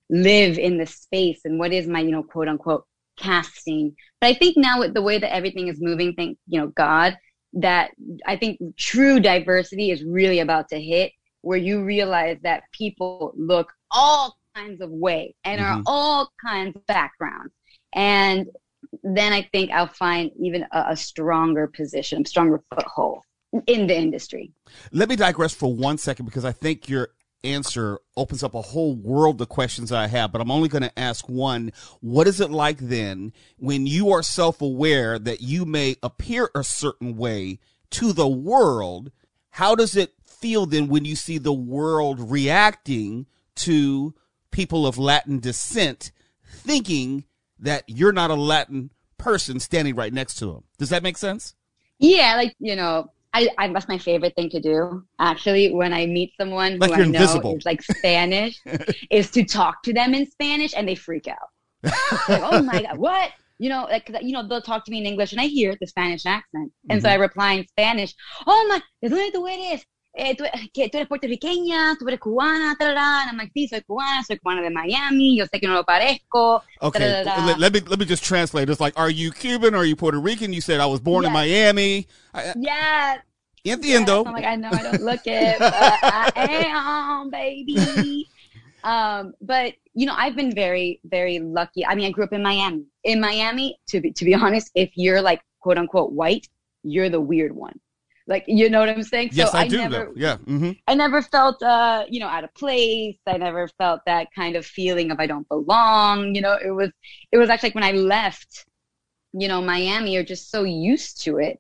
live 0.10 0.58
in 0.58 0.78
the 0.78 0.86
space 0.86 1.42
and 1.46 1.60
what 1.60 1.74
is 1.74 1.88
my, 1.88 2.00
you 2.00 2.12
know, 2.12 2.24
quote 2.24 2.48
unquote 2.48 2.86
casting. 3.18 3.96
But 4.22 4.28
I 4.28 4.34
think 4.34 4.58
now 4.58 4.80
with 4.80 4.94
the 4.94 5.02
way 5.02 5.18
that 5.18 5.34
everything 5.34 5.68
is 5.68 5.82
moving, 5.82 6.14
thank 6.14 6.38
you 6.48 6.60
know, 6.60 6.68
God, 6.68 7.18
that 7.54 7.92
I 8.26 8.38
think 8.38 8.60
true 8.78 9.20
diversity 9.20 9.92
is 9.92 10.04
really 10.04 10.40
about 10.40 10.70
to 10.70 10.80
hit 10.80 11.12
where 11.42 11.58
you 11.58 11.84
realize 11.84 12.38
that 12.44 12.64
people 12.74 13.34
look 13.36 13.72
all 13.92 14.38
kinds 14.56 14.82
of 14.82 14.90
way 14.90 15.36
and 15.44 15.62
mm-hmm. 15.62 15.80
are 15.80 15.84
all 15.86 16.32
kinds 16.44 16.76
of 16.76 16.86
backgrounds. 16.86 17.54
And 17.94 18.48
then 19.04 19.34
I 19.34 19.44
think 19.52 19.72
I'll 19.72 19.88
find 19.88 20.32
even 20.40 20.66
a, 20.72 20.86
a 20.90 20.98
stronger 20.98 21.68
position, 21.68 22.24
a 22.24 22.26
stronger 22.26 22.62
foothold 22.74 23.24
in 23.68 23.88
the 23.88 23.96
industry. 23.96 24.52
Let 24.92 25.10
me 25.10 25.16
digress 25.16 25.54
for 25.54 25.74
one 25.74 25.98
second 25.98 26.26
because 26.26 26.46
I 26.46 26.52
think 26.52 26.88
your 26.88 27.10
answer 27.44 28.00
opens 28.18 28.44
up 28.44 28.54
a 28.54 28.62
whole 28.62 28.96
world 28.96 29.42
of 29.42 29.50
questions 29.50 29.92
I 29.92 30.08
have, 30.08 30.32
but 30.32 30.42
I'm 30.42 30.52
only 30.52 30.70
going 30.70 30.84
to 30.84 31.00
ask 31.00 31.28
one. 31.30 31.72
What 32.02 32.28
is 32.28 32.42
it 32.42 32.52
like 32.52 32.78
then 32.80 33.34
when 33.58 33.86
you 33.86 34.12
are 34.12 34.24
self 34.24 34.62
aware 34.62 35.18
that 35.18 35.42
you 35.42 35.66
may 35.66 35.96
appear 36.04 36.50
a 36.56 36.64
certain 36.64 37.18
way 37.18 37.60
to 37.92 38.14
the 38.14 38.28
world? 38.28 39.12
How 39.52 39.76
does 39.76 39.96
it 39.96 40.14
feel 40.24 40.66
then 40.66 40.88
when 40.88 41.06
you 41.06 41.16
see 41.16 41.38
the 41.38 41.54
world 41.54 42.32
reacting 42.32 43.26
to 43.56 44.14
people 44.52 44.88
of 44.88 44.98
Latin 44.98 45.40
descent 45.40 46.12
thinking 46.44 47.26
that 47.60 47.84
you're 47.88 48.12
not 48.12 48.32
a 48.32 48.36
Latin 48.36 48.90
person 49.18 49.60
standing 49.60 49.96
right 49.96 50.14
next 50.14 50.36
to 50.36 50.52
him. 50.52 50.64
Does 50.78 50.90
that 50.90 51.04
make 51.04 51.18
sense? 51.18 51.56
Yeah, 52.00 52.36
like, 52.36 52.56
you 52.60 52.76
know, 52.76 53.12
I, 53.34 53.50
I 53.58 53.68
that's 53.72 53.88
my 53.88 53.98
favorite 53.98 54.36
thing 54.36 54.50
to 54.50 54.60
do 54.60 55.04
actually 55.20 55.72
when 55.72 55.94
I 55.94 56.06
meet 56.08 56.34
someone 56.40 56.80
like 56.80 56.90
who 56.90 56.96
I 56.96 56.98
know 57.00 57.04
invisible. 57.04 57.56
is 57.58 57.66
like 57.66 57.84
Spanish 57.84 58.60
is 59.12 59.30
to 59.32 59.44
talk 59.44 59.84
to 59.84 59.94
them 59.94 60.14
in 60.14 60.30
Spanish 60.30 60.74
and 60.76 60.88
they 60.88 60.96
freak 60.96 61.28
out. 61.28 61.38
like, 61.84 62.42
oh 62.44 62.62
my 62.64 62.82
god, 62.82 62.98
what? 62.98 63.32
You 63.60 63.70
know, 63.70 63.84
like 63.84 64.10
you 64.22 64.32
know, 64.32 64.48
they'll 64.48 64.62
talk 64.62 64.86
to 64.86 64.92
me 64.92 65.00
in 65.00 65.06
English 65.06 65.32
and 65.32 65.42
I 65.42 65.46
hear 65.46 65.76
the 65.80 65.86
Spanish 65.86 66.26
accent, 66.26 66.72
and 66.90 67.00
mm-hmm. 67.00 67.06
so 67.06 67.10
I 67.10 67.16
reply 67.16 67.54
in 67.54 67.68
Spanish. 67.68 68.16
Oh 68.48 68.68
my, 68.68 68.82
¿de 69.08 69.32
the 69.32 69.42
way 69.42 69.70
eres? 69.72 69.86
Eh, 70.14 70.36
tú, 70.36 70.44
que 70.74 70.90
tú 70.90 70.98
eres 70.98 71.08
puertorriqueña, 71.08 71.96
tú 71.98 72.08
eres 72.08 72.20
cubana, 72.20 72.76
and 72.80 73.30
I'm 73.30 73.38
like, 73.38 73.52
sí, 73.54 73.68
soy 73.68 73.82
cubana, 73.82 74.24
soy 74.24 74.38
cubana 74.38 74.62
de 74.62 74.72
Miami, 74.72 75.38
yo 75.38 75.46
sé 75.46 75.60
que 75.60 75.68
no 75.68 75.76
lo 75.76 75.84
parezco. 75.84 76.64
Okay, 76.82 77.24
let, 77.24 77.60
let, 77.60 77.72
me 77.72 77.80
let 77.82 78.00
me 78.00 78.06
just 78.06 78.24
translate. 78.24 78.70
It's 78.70 78.82
like, 78.82 78.98
are 79.00 79.10
you 79.10 79.32
Cuban 79.32 79.76
or 79.76 79.80
are 79.80 79.86
you 79.86 79.96
Puerto 79.96 80.20
Rican? 80.20 80.52
You 80.52 80.62
said 80.62 80.80
I 80.80 80.88
was 80.88 81.00
born 81.00 81.24
yes. 81.24 81.30
in 81.30 81.34
Miami. 81.34 82.08
I, 82.34 82.54
yes. 82.58 83.20
Entiendo. 83.66 84.24
Yes. 84.24 84.28
I'm 84.28 84.34
like, 84.34 84.46
I 84.46 84.56
know 84.56 84.70
I 84.72 84.82
don't 84.82 85.02
look 85.04 85.22
it, 85.26 85.60
but 85.60 85.74
I 85.74 86.66
am, 86.70 87.30
baby. 87.30 88.28
Um, 88.84 89.34
but 89.42 89.74
you 89.94 90.06
know, 90.06 90.16
I've 90.18 90.36
been 90.36 90.54
very, 90.54 91.02
very 91.04 91.40
lucky. 91.40 91.86
I 91.86 91.96
mean, 91.96 92.06
I 92.08 92.12
grew 92.12 92.24
up 92.24 92.34
in 92.34 92.42
Miami. 92.42 92.86
In 93.04 93.20
Miami, 93.20 93.78
to 93.90 94.00
be 94.02 94.12
to 94.14 94.26
be 94.26 94.34
honest, 94.34 94.72
if 94.76 94.92
you're 94.96 95.22
like 95.22 95.42
quote 95.60 95.78
unquote 95.78 96.14
white, 96.14 96.48
you're 96.84 97.10
the 97.10 97.22
weird 97.22 97.56
one. 97.56 97.80
Like, 98.30 98.46
you 98.48 98.70
know 98.70 98.80
what 98.80 98.90
I'm 98.90 99.02
saying? 99.02 99.32
Yes, 99.34 99.52
so 99.52 99.58
I, 99.58 99.62
I 99.62 99.68
do. 99.68 99.78
Never, 99.78 100.06
though. 100.06 100.14
Yeah. 100.16 100.38
Mm-hmm. 100.38 100.72
I 100.88 100.94
never 100.94 101.24
felt, 101.24 101.64
uh, 101.64 102.06
you 102.08 102.20
know, 102.20 102.28
out 102.28 102.44
of 102.44 102.54
place. 102.54 103.18
I 103.26 103.38
never 103.38 103.68
felt 103.80 104.02
that 104.06 104.28
kind 104.36 104.56
of 104.56 104.68
feeling 104.68 105.10
of 105.10 105.20
I 105.20 105.26
don't 105.26 105.50
belong. 105.50 106.36
You 106.36 106.42
know, 106.42 106.56
it 106.64 106.70
was, 106.70 106.92
it 107.32 107.38
was 107.38 107.50
actually 107.50 107.70
like 107.70 107.76
when 107.76 107.84
I 107.84 107.92
left, 107.94 108.66
you 109.34 109.48
know, 109.48 109.62
Miami, 109.62 110.14
you're 110.14 110.24
just 110.24 110.52
so 110.52 110.64
used 110.64 111.24
to 111.24 111.40
it. 111.40 111.60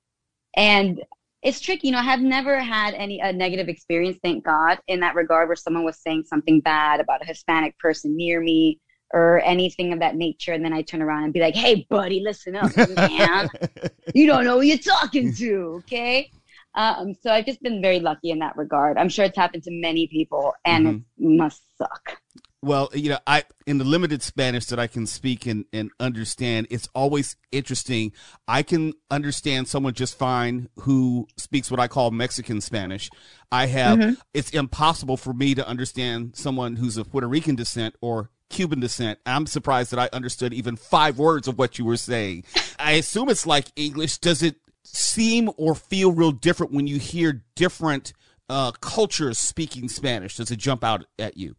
And 0.55 1.03
it's 1.41 1.59
tricky. 1.59 1.87
You 1.87 1.93
know, 1.93 1.99
I 1.99 2.03
have 2.03 2.21
never 2.21 2.59
had 2.59 2.93
any 2.93 3.19
a 3.19 3.33
negative 3.33 3.67
experience, 3.67 4.19
thank 4.21 4.45
God, 4.45 4.77
in 4.87 4.99
that 4.99 5.15
regard 5.15 5.49
where 5.49 5.55
someone 5.55 5.83
was 5.83 5.99
saying 5.99 6.25
something 6.27 6.59
bad 6.59 6.99
about 6.99 7.23
a 7.23 7.25
Hispanic 7.25 7.79
person 7.79 8.15
near 8.15 8.39
me 8.41 8.79
or 9.11 9.41
anything 9.41 9.91
of 9.91 10.01
that 10.01 10.15
nature. 10.15 10.53
And 10.53 10.63
then 10.63 10.73
I 10.73 10.83
turn 10.83 11.01
around 11.01 11.23
and 11.23 11.33
be 11.33 11.39
like, 11.39 11.55
hey, 11.55 11.87
buddy, 11.89 12.19
listen 12.19 12.55
up, 12.55 12.77
man. 12.77 13.49
you 14.13 14.27
don't 14.27 14.43
know 14.43 14.57
who 14.57 14.61
you're 14.61 14.77
talking 14.77 15.33
to, 15.33 15.81
okay? 15.83 16.29
Um, 16.75 17.13
so 17.21 17.31
I've 17.31 17.45
just 17.45 17.61
been 17.61 17.81
very 17.81 17.99
lucky 17.99 18.31
in 18.31 18.39
that 18.39 18.55
regard. 18.55 18.97
I'm 18.97 19.09
sure 19.09 19.25
it's 19.25 19.37
happened 19.37 19.63
to 19.63 19.71
many 19.71 20.07
people, 20.07 20.53
and 20.65 20.85
mm-hmm. 20.85 21.25
it 21.25 21.37
must 21.37 21.61
suck. 21.77 22.19
Well, 22.61 22.89
you 22.93 23.09
know, 23.09 23.19
I 23.25 23.43
in 23.65 23.77
the 23.77 23.85
limited 23.85 24.21
Spanish 24.21 24.65
that 24.65 24.79
I 24.79 24.87
can 24.87 25.07
speak 25.07 25.45
and, 25.45 25.63
and 25.71 25.91
understand, 25.99 26.67
it's 26.69 26.89
always 26.93 27.37
interesting. 27.53 28.11
I 28.47 28.63
can 28.63 28.93
understand 29.09 29.69
someone 29.69 29.93
just 29.93 30.17
fine 30.17 30.67
who 30.81 31.27
speaks 31.37 31.71
what 31.71 31.79
I 31.79 31.87
call 31.87 32.11
Mexican 32.11 32.59
Spanish. 32.59 33.09
I 33.49 33.67
have 33.67 33.99
mm-hmm. 33.99 34.13
it's 34.33 34.49
impossible 34.49 35.15
for 35.15 35.33
me 35.33 35.55
to 35.55 35.65
understand 35.65 36.35
someone 36.35 36.75
who's 36.75 36.97
of 36.97 37.09
Puerto 37.09 37.27
Rican 37.27 37.55
descent 37.55 37.95
or 38.01 38.29
Cuban 38.49 38.81
descent. 38.81 39.19
I'm 39.25 39.45
surprised 39.45 39.91
that 39.91 39.99
I 39.99 40.09
understood 40.11 40.53
even 40.53 40.75
five 40.75 41.17
words 41.17 41.47
of 41.47 41.57
what 41.57 41.79
you 41.79 41.85
were 41.85 41.97
saying. 41.97 42.43
I 42.77 42.93
assume 42.93 43.29
it's 43.29 43.47
like 43.47 43.67
English. 43.77 44.17
Does 44.17 44.43
it 44.43 44.55
seem 44.83 45.49
or 45.57 45.75
feel 45.75 46.11
real 46.11 46.31
different 46.31 46.71
when 46.73 46.87
you 46.87 46.99
hear 46.99 47.43
different 47.55 48.13
uh, 48.49 48.71
cultures 48.71 49.37
speaking 49.37 49.89
Spanish? 49.89 50.37
Does 50.37 50.51
it 50.51 50.57
jump 50.59 50.83
out 50.83 51.05
at 51.17 51.37
you? 51.37 51.55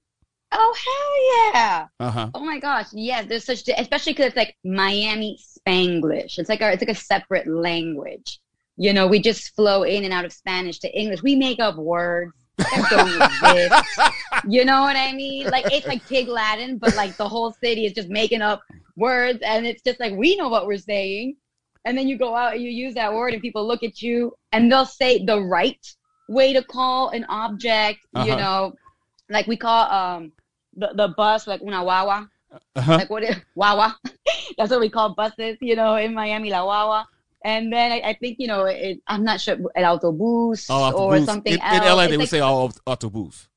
Oh 0.53 0.75
hell 1.53 1.53
yeah! 1.55 1.87
Uh-huh. 2.01 2.31
Oh 2.35 2.45
my 2.45 2.59
gosh, 2.59 2.87
yeah. 2.93 3.23
There's 3.23 3.45
such, 3.45 3.69
especially 3.77 4.15
because 4.15 4.27
it's 4.27 4.37
like 4.37 4.57
Miami 4.65 5.39
Spanglish. 5.39 6.39
It's 6.39 6.49
like 6.49 6.61
a, 6.61 6.73
it's 6.73 6.83
like 6.83 6.97
a 6.97 7.01
separate 7.01 7.47
language. 7.47 8.41
You 8.77 8.93
know, 8.93 9.07
we 9.07 9.21
just 9.21 9.55
flow 9.55 9.85
in 9.85 10.05
and 10.05 10.13
out 10.13 10.25
of 10.25 10.33
Spanish 10.33 10.81
to 10.81 10.99
English. 10.99 11.23
We 11.23 11.37
make 11.37 11.61
up 11.61 11.77
words 11.77 12.33
that 12.59 12.87
don't 12.91 13.63
exist. 13.63 14.13
You 14.49 14.65
know 14.65 14.81
what 14.83 14.97
I 14.97 15.13
mean? 15.13 15.49
Like 15.49 15.67
it's 15.73 15.87
like 15.87 16.07
pig 16.09 16.27
Latin, 16.29 16.79
but 16.79 16.97
like 16.97 17.17
the 17.17 17.29
whole 17.29 17.53
city 17.53 17.87
is 17.87 17.93
just 17.93 18.09
making 18.09 18.43
up 18.43 18.63
words, 18.97 19.41
and 19.43 19.67
it's 19.67 19.83
just 19.83 20.01
like 20.01 20.15
we 20.15 20.35
know 20.37 20.49
what 20.49 20.67
we're 20.67 20.79
saying, 20.79 21.37
and 21.85 21.97
then 21.97 22.09
you 22.09 22.19
go 22.19 22.35
out 22.35 22.55
and 22.55 22.63
you 22.63 22.71
use 22.71 22.95
that 22.95 23.13
word 23.13 23.33
and 23.33 23.43
people 23.43 23.67
look 23.67 23.83
at 23.83 24.03
you 24.03 24.33
and 24.53 24.71
they'll 24.71 24.87
say 24.87 25.25
the 25.25 25.41
right 25.41 25.95
way 26.29 26.53
to 26.53 26.63
call 26.63 27.11
an 27.11 27.25
object 27.29 28.01
uh-huh. 28.15 28.27
you 28.27 28.37
know 28.37 28.73
like 29.29 29.47
we 29.47 29.57
call 29.57 29.91
um 29.91 30.33
the, 30.77 30.91
the 30.95 31.09
bus 31.17 31.47
like 31.47 31.61
una 31.63 31.83
wawa 31.83 32.29
uh-huh. 32.77 32.97
like 32.97 33.11
what 33.11 33.23
is 33.23 33.37
wawa 33.55 33.97
that's 34.57 34.71
what 34.71 34.81
we 34.81 34.89
call 34.89 35.15
buses 35.15 35.57
you 35.61 35.75
know 35.75 35.97
in 35.97 36.15
miami 36.15 36.51
la 36.51 36.65
wawa 36.65 37.07
and 37.45 37.73
then 37.73 37.93
I, 37.93 38.11
I 38.11 38.13
think 38.15 38.37
you 38.39 38.47
know 38.47 38.65
it, 38.67 39.01
I'm 39.07 39.25
not 39.25 39.41
sure 39.41 39.57
el 39.75 39.99
autobus, 39.99 40.67
oh, 40.69 40.93
or 40.93 41.21
something 41.25 41.55
in, 41.55 41.61
else. 41.61 41.77
In 41.77 41.83
LA, 41.83 42.07
they 42.07 42.13
it's 42.13 42.19
would 42.19 42.29
say 42.29 42.41
oh, 42.41 42.71
autobus. 42.87 43.49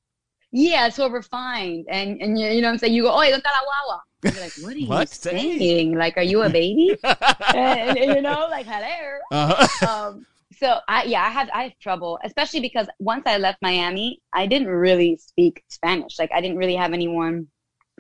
Yeah, 0.56 0.86
it's 0.88 0.98
so 0.98 1.10
refined, 1.10 1.88
and 1.90 2.22
and 2.22 2.40
you, 2.40 2.48
you 2.48 2.62
know 2.62 2.68
what 2.68 2.74
I'm 2.74 2.78
saying. 2.78 2.94
You 2.94 3.04
go, 3.04 3.12
oh, 3.12 3.20
¿dónde 3.22 3.42
está 3.42 3.50
la 3.50 3.66
guagua? 3.66 4.00
You're 4.24 4.44
like, 4.44 4.54
what 4.62 4.74
are 4.76 4.78
you 4.78 4.88
what? 4.88 5.10
saying? 5.10 5.98
Like, 5.98 6.16
are 6.16 6.24
you 6.24 6.44
a 6.44 6.50
baby? 6.50 6.96
and, 7.04 7.98
and, 7.98 8.16
you 8.16 8.22
know, 8.22 8.48
like, 8.50 8.68
hello. 8.68 9.20
Uh-huh. 9.32 9.68
Um, 9.88 10.26
so 10.60 10.78
I 10.88 11.04
yeah, 11.06 11.24
I 11.24 11.30
have 11.30 11.50
I 11.54 11.64
have 11.64 11.80
trouble, 11.82 12.20
especially 12.24 12.60
because 12.60 12.88
once 13.00 13.24
I 13.26 13.38
left 13.38 13.58
Miami, 13.64 14.22
I 14.32 14.46
didn't 14.46 14.68
really 14.68 15.18
speak 15.18 15.64
Spanish. 15.70 16.20
Like, 16.20 16.32
I 16.32 16.40
didn't 16.40 16.58
really 16.58 16.76
have 16.76 16.94
anyone 16.94 17.48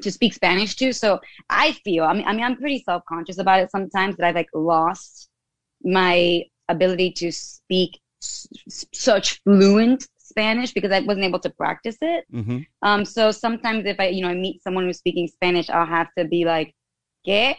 to 0.01 0.11
speak 0.11 0.33
Spanish 0.33 0.75
to. 0.75 0.93
So 0.93 1.19
I 1.49 1.71
feel, 1.83 2.03
I 2.03 2.13
mean, 2.13 2.25
I 2.27 2.33
mean, 2.33 2.43
I'm 2.43 2.55
pretty 2.57 2.83
self 2.83 3.03
conscious 3.09 3.39
about 3.39 3.61
it 3.61 3.71
sometimes 3.71 4.15
that 4.17 4.27
I've 4.27 4.35
like 4.35 4.49
lost 4.53 5.29
my 5.83 6.43
ability 6.69 7.11
to 7.13 7.31
speak 7.31 7.99
s- 8.21 8.47
such 8.93 9.41
fluent 9.43 10.07
Spanish 10.33 10.73
because 10.73 10.91
I 10.91 10.99
wasn't 11.01 11.25
able 11.25 11.39
to 11.39 11.49
practice 11.49 11.97
it. 12.01 12.25
Mm-hmm. 12.33 12.59
Um, 12.81 13.05
so 13.05 13.31
sometimes 13.31 13.85
if 13.85 13.99
I, 13.99 14.07
you 14.07 14.21
know, 14.21 14.29
I 14.29 14.33
meet 14.33 14.63
someone 14.63 14.85
who's 14.85 14.97
speaking 14.97 15.27
Spanish, 15.27 15.69
I'll 15.69 15.85
have 15.85 16.09
to 16.17 16.25
be 16.25 16.45
like, 16.45 16.73
¿qué? 17.25 17.55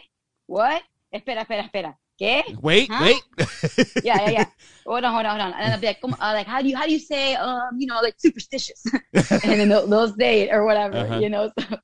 What? 0.47 0.83
Espera, 1.13 1.45
espera, 1.45 1.63
espera. 1.63 1.95
¿Qué? 2.19 2.43
Wait, 2.61 2.87
huh? 2.89 3.03
wait. 3.03 3.23
yeah, 4.03 4.21
yeah, 4.21 4.29
yeah. 4.29 4.45
Hold 4.87 5.03
on, 5.03 5.13
hold 5.13 5.25
on, 5.25 5.39
hold 5.39 5.53
on. 5.53 5.59
And 5.59 5.73
I'll 5.73 5.79
be 5.79 5.87
like, 5.87 5.99
"Come 5.99 6.13
uh, 6.13 6.31
like, 6.33 6.47
how 6.47 6.61
do 6.61 6.69
you, 6.69 6.75
how 6.77 6.85
do 6.85 6.93
you 6.93 6.99
say, 6.99 7.35
um, 7.35 7.71
you 7.77 7.87
know, 7.87 7.99
like 8.01 8.15
superstitious? 8.17 8.83
and 9.13 9.59
then 9.59 9.67
they'll, 9.67 9.87
they'll 9.87 10.15
say 10.15 10.43
it 10.43 10.53
or 10.53 10.63
whatever, 10.65 10.97
uh-huh. 10.97 11.19
you 11.19 11.29
know. 11.29 11.51
So 11.59 11.77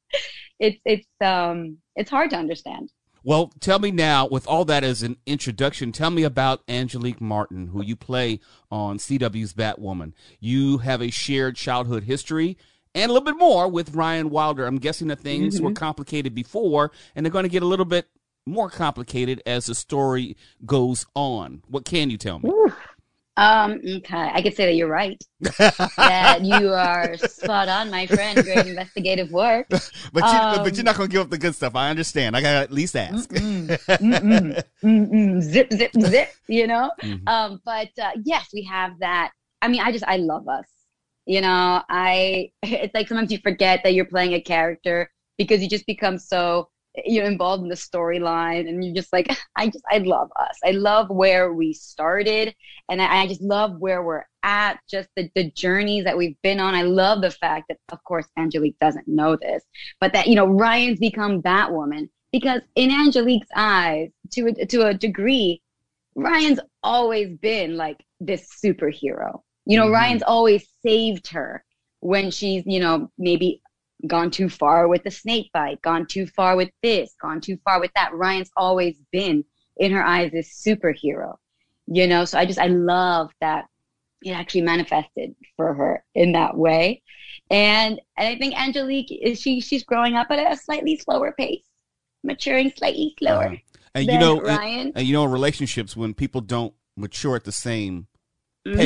it's, 0.60 0.80
it's, 0.86 1.08
um, 1.20 1.78
it's 1.96 2.10
hard 2.10 2.30
to 2.30 2.38
understand. 2.38 2.92
Well, 3.24 3.52
tell 3.60 3.78
me 3.78 3.92
now, 3.92 4.28
with 4.28 4.48
all 4.48 4.66
that 4.66 4.84
as 4.84 5.04
an 5.04 5.18
introduction, 5.28 5.92
tell 5.92 6.10
me 6.10 6.24
about 6.24 6.64
Angelique 6.68 7.22
Martin, 7.22 7.68
who 7.68 7.84
you 7.84 7.96
play 7.96 8.40
on 8.72 8.98
CW's 8.98 9.54
Batwoman. 9.54 10.14
You 10.40 10.80
have 10.80 11.02
a 11.02 11.12
shared 11.12 11.56
childhood 11.56 12.04
history 12.06 12.58
and 12.96 13.10
a 13.10 13.14
little 13.14 13.26
bit 13.26 13.38
more 13.38 13.68
with 13.68 13.94
Ryan 13.94 14.30
Wilder. 14.32 14.66
I'm 14.66 14.80
guessing 14.80 15.08
that 15.10 15.20
things 15.20 15.56
mm-hmm. 15.56 15.66
were 15.66 15.74
complicated 15.74 16.34
before, 16.34 16.92
and 17.16 17.26
they're 17.26 17.32
going 17.32 17.44
to 17.44 17.50
get 17.50 17.64
a 17.64 17.68
little 17.68 17.86
bit 17.86 18.08
more 18.48 18.70
complicated 18.72 19.42
as 19.46 19.68
the 19.68 19.76
story 19.76 20.36
goes 20.66 21.06
on. 21.16 21.62
What 21.68 21.86
can 21.86 22.10
you 22.10 22.18
tell 22.18 22.40
me? 22.40 22.50
Ooh. 22.50 22.74
Um, 23.42 23.82
okay, 23.84 24.30
I 24.34 24.42
could 24.44 24.56
say 24.56 24.68
that 24.68 24.76
you're 24.76 24.88
right. 24.88 25.22
that 25.98 26.42
you 26.44 26.70
are 26.74 27.18
spot 27.18 27.70
on, 27.70 27.90
my 27.90 28.06
friend. 28.06 28.38
Great 28.44 28.68
investigative 28.68 29.32
work. 29.32 29.68
but 29.70 29.82
you, 30.14 30.22
um, 30.24 30.64
but 30.64 30.76
you're 30.76 30.84
not 30.84 30.96
gonna 30.96 31.10
give 31.10 31.22
up 31.22 31.30
the 31.32 31.40
good 31.40 31.56
stuff. 31.56 31.76
I 31.76 31.90
understand. 31.90 32.36
I 32.36 32.42
gotta 32.42 32.60
at 32.60 32.72
least 32.72 32.96
ask. 32.96 33.32
Mm-mm, 33.32 33.68
mm-mm, 33.88 34.64
mm-mm, 34.84 35.42
zip, 35.42 35.74
zip, 35.74 35.92
zip. 36.00 36.30
You 36.48 36.68
know. 36.68 36.92
Mm-hmm. 37.02 37.28
Um, 37.28 37.62
but 37.66 37.90
uh, 38.00 38.12
yes, 38.24 38.50
we 38.54 38.64
have 38.64 39.00
that. 39.00 39.32
I 39.62 39.70
mean, 39.70 39.82
I 39.82 39.92
just 39.92 40.06
I 40.08 40.18
love 40.18 40.48
us. 40.48 40.68
You 41.26 41.42
know, 41.42 41.82
I 41.90 42.52
it's 42.64 42.94
like 42.94 43.08
sometimes 43.08 43.32
you 43.32 43.40
forget 43.40 43.82
that 43.84 43.96
you're 43.96 44.06
playing 44.06 44.34
a 44.34 44.42
character 44.42 45.10
because 45.40 45.64
you 45.64 45.70
just 45.70 45.88
become 45.88 46.20
so 46.20 46.70
you 47.06 47.22
know 47.22 47.28
involved 47.28 47.64
in 47.64 47.70
the 47.70 47.76
storyline 47.76 48.68
and 48.68 48.84
you're 48.84 48.96
just 48.96 49.14
like 49.14 49.28
i 49.56 49.68
just 49.68 49.84
i 49.90 49.98
love 50.00 50.30
us. 50.40 50.60
I 50.64 50.72
love 50.72 51.10
where 51.10 51.54
we 51.54 51.74
started 51.74 52.54
and 52.90 53.02
I, 53.02 53.22
I, 53.22 53.28
just 53.28 53.42
love 53.42 53.80
where 53.80 54.04
we're 54.04 54.26
at 54.44 54.80
just 54.90 55.08
the, 55.16 55.30
the 55.36 55.50
journeys 55.52 56.04
that 56.04 56.18
we've 56.18 56.36
been 56.42 56.60
on. 56.60 56.76
I 56.76 56.82
love 56.82 57.22
the 57.22 57.32
fact 57.32 57.66
that 57.70 57.78
of 57.92 58.04
course 58.04 58.28
angelique 58.38 58.78
doesn't 58.80 59.08
know 59.08 59.36
this 59.36 59.64
but 60.00 60.14
that 60.14 60.28
you 60.28 60.36
know 60.36 60.46
ryan's 60.46 61.00
become 61.00 61.42
batwoman 61.42 62.10
because 62.32 62.62
in 62.76 62.92
angelique's 62.92 63.48
eyes 63.56 64.10
to 64.32 64.48
a, 64.48 64.66
to 64.66 64.88
a 64.88 64.94
degree 64.94 65.62
ryan's 66.16 66.60
always 66.84 67.38
been 67.38 67.78
like 67.78 68.04
this 68.20 68.50
superhero. 68.64 69.42
You 69.66 69.78
know 69.78 69.86
mm-hmm. 69.86 69.94
ryan's 69.94 70.24
always 70.24 70.68
saved 70.84 71.28
her 71.30 71.64
when 72.00 72.32
she's 72.32 72.64
you 72.66 72.80
know 72.80 73.10
maybe 73.18 73.62
gone 74.08 74.32
too 74.32 74.50
far 74.50 74.88
with 74.88 75.04
the 75.04 75.12
snake 75.12 75.50
bite, 75.54 75.82
gone 75.82 76.06
too 76.06 76.26
far 76.26 76.56
with 76.56 76.70
this, 76.82 77.14
gone 77.22 77.42
too 77.42 77.58
far 77.64 77.80
with 77.80 77.92
that. 77.96 78.14
Ryan's 78.14 78.52
always 78.56 78.98
been 79.12 79.44
in 79.78 79.92
her 79.92 80.04
eyes 80.04 80.32
this 80.32 80.64
superhero, 80.66 81.36
you 81.88 82.08
know? 82.08 82.26
So 82.26 82.38
I 82.38 82.46
just, 82.46 82.60
I 82.60 82.68
love 82.68 83.32
that 83.42 83.66
it 84.22 84.32
actually 84.32 84.62
manifested 84.62 85.36
for 85.58 85.74
her 85.74 86.04
in 86.16 86.34
that 86.34 86.56
way. 86.56 87.02
And, 87.50 88.00
and 88.18 88.28
I 88.28 88.38
think 88.38 88.60
Angelique 88.60 89.12
is, 89.12 89.42
she, 89.42 89.62
she's 89.62 89.84
growing 89.84 90.16
up 90.16 90.32
at 90.32 90.52
a 90.52 90.56
slightly 90.56 90.98
slower 90.98 91.34
pace, 91.38 91.64
maturing 92.24 92.72
slightly 92.78 93.16
slower. 93.20 93.54
Uh, 93.54 93.58
and 93.96 94.08
you 94.08 94.18
know, 94.20 94.40
Ryan. 94.40 94.88
And, 94.88 94.98
and, 94.98 95.08
you 95.08 95.14
know, 95.14 95.26
in 95.26 95.32
relationships, 95.32 95.98
when 95.98 96.14
people 96.14 96.42
don't 96.42 96.74
mature 96.96 97.36
at 97.36 97.44
the 97.44 97.52
same 97.52 98.08
mm-hmm. 98.66 98.80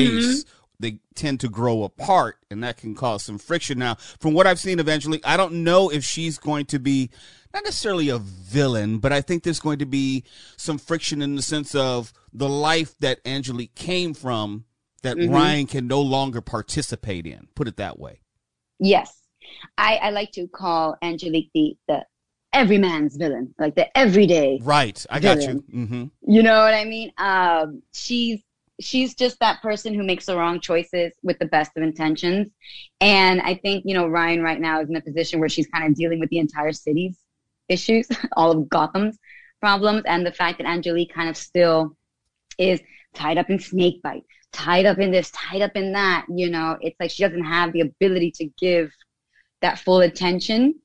They 0.79 0.99
tend 1.15 1.39
to 1.41 1.49
grow 1.49 1.83
apart 1.83 2.37
and 2.49 2.63
that 2.63 2.77
can 2.77 2.95
cause 2.95 3.23
some 3.23 3.37
friction. 3.37 3.79
Now, 3.79 3.95
from 4.19 4.33
what 4.33 4.47
I've 4.47 4.59
seen 4.59 4.79
eventually, 4.79 5.21
I 5.23 5.37
don't 5.37 5.63
know 5.63 5.89
if 5.89 6.03
she's 6.03 6.37
going 6.37 6.65
to 6.67 6.79
be 6.79 7.09
not 7.53 7.63
necessarily 7.63 8.09
a 8.09 8.17
villain, 8.17 8.99
but 8.99 9.13
I 9.13 9.21
think 9.21 9.43
there's 9.43 9.59
going 9.59 9.79
to 9.79 9.85
be 9.85 10.23
some 10.57 10.77
friction 10.77 11.21
in 11.21 11.35
the 11.35 11.41
sense 11.41 11.73
of 11.73 12.11
the 12.33 12.49
life 12.49 12.97
that 12.99 13.19
Angelique 13.25 13.75
came 13.75 14.13
from 14.13 14.65
that 15.03 15.17
mm-hmm. 15.17 15.33
Ryan 15.33 15.67
can 15.67 15.87
no 15.87 16.01
longer 16.01 16.41
participate 16.41 17.25
in. 17.25 17.47
Put 17.55 17.67
it 17.67 17.77
that 17.77 17.97
way. 17.97 18.21
Yes. 18.79 19.21
I, 19.77 19.95
I 19.97 20.09
like 20.09 20.31
to 20.33 20.47
call 20.47 20.97
Angelique 21.01 21.51
the, 21.53 21.77
the 21.87 22.05
every 22.51 22.77
man's 22.77 23.15
villain, 23.15 23.53
like 23.57 23.75
the 23.75 23.95
everyday. 23.97 24.59
Right. 24.61 25.05
I 25.09 25.19
villain. 25.19 25.37
got 25.37 25.47
you. 25.47 25.63
Mm-hmm. 25.73 26.33
You 26.33 26.43
know 26.43 26.59
what 26.59 26.73
I 26.73 26.85
mean? 26.85 27.11
Um, 27.17 27.83
she's 27.93 28.41
she's 28.79 29.15
just 29.15 29.39
that 29.39 29.61
person 29.61 29.93
who 29.93 30.03
makes 30.03 30.25
the 30.25 30.35
wrong 30.35 30.59
choices 30.59 31.13
with 31.23 31.39
the 31.39 31.45
best 31.45 31.71
of 31.75 31.83
intentions. 31.83 32.47
And 32.99 33.41
I 33.41 33.55
think, 33.55 33.83
you 33.85 33.93
know, 33.93 34.07
Ryan 34.07 34.41
right 34.41 34.59
now 34.59 34.81
is 34.81 34.89
in 34.89 34.95
a 34.95 35.01
position 35.01 35.39
where 35.39 35.49
she's 35.49 35.67
kind 35.67 35.85
of 35.85 35.95
dealing 35.95 36.19
with 36.19 36.29
the 36.29 36.39
entire 36.39 36.73
city's 36.73 37.17
issues, 37.69 38.07
all 38.33 38.51
of 38.51 38.69
Gotham's 38.69 39.17
problems, 39.61 40.03
and 40.05 40.25
the 40.25 40.31
fact 40.31 40.57
that 40.57 40.67
Angelique 40.67 41.13
kind 41.13 41.29
of 41.29 41.37
still 41.37 41.95
is 42.57 42.81
tied 43.13 43.37
up 43.37 43.49
in 43.49 43.59
snakebite, 43.59 44.23
tied 44.51 44.85
up 44.85 44.99
in 44.99 45.11
this, 45.11 45.31
tied 45.31 45.61
up 45.61 45.75
in 45.75 45.93
that, 45.93 46.25
you 46.29 46.49
know, 46.49 46.77
it's 46.81 46.99
like 46.99 47.11
she 47.11 47.23
doesn't 47.23 47.45
have 47.45 47.71
the 47.71 47.81
ability 47.81 48.31
to 48.31 48.45
give 48.59 48.91
that 49.61 49.79
full 49.79 50.01
attention 50.01 50.75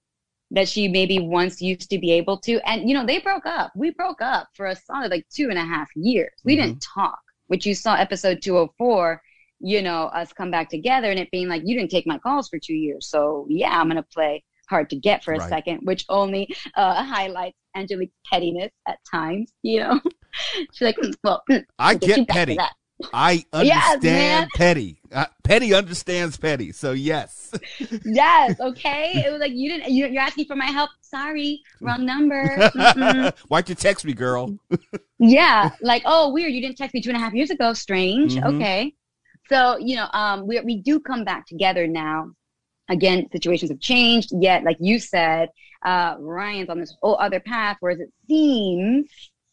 that 0.53 0.68
she 0.68 0.88
maybe 0.88 1.18
once 1.18 1.61
used 1.61 1.90
to 1.90 1.98
be 1.98 2.12
able 2.12 2.38
to. 2.38 2.61
And, 2.68 2.88
you 2.88 2.94
know, 2.94 3.07
they 3.07 3.18
broke 3.18 3.46
up. 3.46 3.72
We 3.76 3.90
broke 3.90 4.20
up 4.20 4.48
for 4.55 4.66
a 4.66 4.76
solid 4.76 5.11
like 5.11 5.26
two 5.29 5.48
and 5.48 5.59
a 5.59 5.64
half 5.64 5.88
years. 5.94 6.33
We 6.44 6.57
mm-hmm. 6.57 6.66
didn't 6.66 6.83
talk 6.83 7.20
which 7.50 7.66
you 7.66 7.74
saw 7.74 7.94
episode 7.94 8.40
204, 8.40 9.20
you 9.58 9.82
know, 9.82 10.04
us 10.04 10.32
come 10.32 10.52
back 10.52 10.68
together 10.68 11.10
and 11.10 11.18
it 11.18 11.28
being 11.32 11.48
like, 11.48 11.62
you 11.64 11.76
didn't 11.76 11.90
take 11.90 12.06
my 12.06 12.16
calls 12.16 12.48
for 12.48 12.60
two 12.60 12.74
years. 12.74 13.08
So 13.08 13.44
yeah, 13.50 13.70
I'm 13.70 13.88
going 13.88 13.96
to 13.96 14.04
play 14.14 14.44
hard 14.68 14.88
to 14.90 14.96
get 14.96 15.24
for 15.24 15.34
a 15.34 15.38
right. 15.38 15.48
second, 15.48 15.80
which 15.82 16.04
only 16.08 16.48
uh, 16.76 17.02
highlights 17.04 17.56
Angelique's 17.74 18.14
pettiness 18.24 18.70
at 18.86 18.98
times, 19.10 19.52
you 19.62 19.80
know? 19.80 20.00
She's 20.72 20.80
like, 20.80 20.96
hmm, 21.02 21.10
well, 21.24 21.42
hmm, 21.50 21.58
I 21.76 21.96
get 21.96 22.28
petty. 22.28 22.56
I 23.12 23.44
understand 23.52 24.02
yes, 24.04 24.48
petty. 24.56 25.00
Uh, 25.12 25.26
petty 25.42 25.74
understands 25.74 26.36
petty. 26.36 26.72
So 26.72 26.92
yes. 26.92 27.52
yes. 28.04 28.60
Okay. 28.60 29.24
It 29.26 29.30
was 29.30 29.40
like 29.40 29.52
you 29.52 29.70
didn't. 29.70 29.90
You, 29.92 30.06
are 30.06 30.20
asking 30.20 30.46
for 30.46 30.56
my 30.56 30.66
help. 30.66 30.90
Sorry, 31.00 31.62
wrong 31.80 32.04
number. 32.04 32.70
Why'd 33.48 33.68
you 33.68 33.74
text 33.74 34.04
me, 34.04 34.12
girl? 34.12 34.56
yeah. 35.18 35.70
Like, 35.80 36.02
oh, 36.04 36.32
weird. 36.32 36.52
You 36.52 36.60
didn't 36.60 36.76
text 36.76 36.94
me 36.94 37.00
two 37.00 37.10
and 37.10 37.16
a 37.16 37.20
half 37.20 37.34
years 37.34 37.50
ago. 37.50 37.72
Strange. 37.72 38.34
Mm-hmm. 38.34 38.56
Okay. 38.56 38.94
So 39.48 39.78
you 39.78 39.96
know, 39.96 40.08
um, 40.12 40.46
we 40.46 40.60
we 40.60 40.76
do 40.76 41.00
come 41.00 41.24
back 41.24 41.46
together 41.46 41.86
now. 41.86 42.30
Again, 42.88 43.28
situations 43.32 43.70
have 43.70 43.80
changed. 43.80 44.30
Yet, 44.32 44.64
like 44.64 44.76
you 44.80 44.98
said, 44.98 45.48
uh, 45.84 46.16
Ryan's 46.18 46.70
on 46.70 46.78
this 46.78 46.94
whole 47.00 47.18
other 47.18 47.40
path. 47.40 47.76
Whereas 47.80 48.00
it 48.00 48.12
seems 48.28 49.08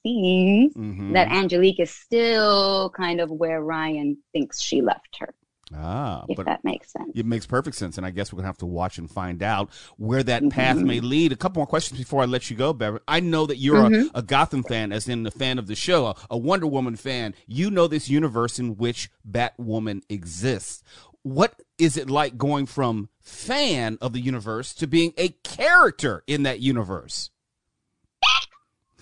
mm-hmm. 0.07 1.13
that 1.13 1.31
Angelique 1.31 1.79
is 1.79 1.91
still 1.91 2.89
kind 2.95 3.19
of 3.19 3.29
where 3.29 3.61
Ryan 3.61 4.17
thinks 4.33 4.61
she 4.61 4.81
left 4.81 5.17
her. 5.19 5.33
Ah, 5.75 6.23
if 6.29 6.37
that 6.45 6.63
makes 6.63 6.91
sense. 6.93 7.11
It 7.13 7.25
makes 7.25 7.45
perfect 7.45 7.75
sense, 7.75 7.97
and 7.97 8.05
I 8.05 8.11
guess 8.11 8.31
we're 8.31 8.37
gonna 8.37 8.47
have 8.47 8.57
to 8.59 8.65
watch 8.65 8.97
and 8.97 9.09
find 9.09 9.43
out 9.43 9.69
where 9.97 10.23
that 10.23 10.41
mm-hmm. 10.41 10.49
path 10.49 10.77
may 10.77 10.99
lead. 10.99 11.31
A 11.31 11.35
couple 11.35 11.59
more 11.59 11.67
questions 11.67 11.99
before 11.99 12.21
I 12.21 12.25
let 12.25 12.49
you 12.49 12.55
go, 12.55 12.71
Beverly. 12.73 13.01
I 13.07 13.19
know 13.19 13.45
that 13.45 13.57
you're 13.57 13.75
mm-hmm. 13.75 14.15
a, 14.15 14.19
a, 14.19 14.21
Gotham 14.21 14.63
fan, 14.63 14.91
as 14.91 15.09
in 15.09 15.23
the 15.23 15.31
fan 15.31 15.59
of 15.59 15.67
the 15.67 15.75
show, 15.75 16.07
a, 16.07 16.15
a 16.31 16.37
Wonder 16.37 16.67
Woman 16.67 16.95
fan. 16.95 17.35
You 17.47 17.69
know 17.69 17.87
this 17.87 18.09
universe 18.09 18.59
in 18.59 18.77
which 18.77 19.09
Batwoman 19.29 20.03
exists. 20.09 20.83
What 21.23 21.61
is 21.77 21.97
it 21.97 22.09
like 22.09 22.37
going 22.37 22.65
from 22.65 23.09
fan 23.19 23.97
of 23.99 24.13
the 24.13 24.21
universe 24.21 24.73
to 24.75 24.87
being 24.87 25.13
a 25.17 25.29
character 25.43 26.23
in 26.27 26.43
that 26.43 26.61
universe? 26.61 27.29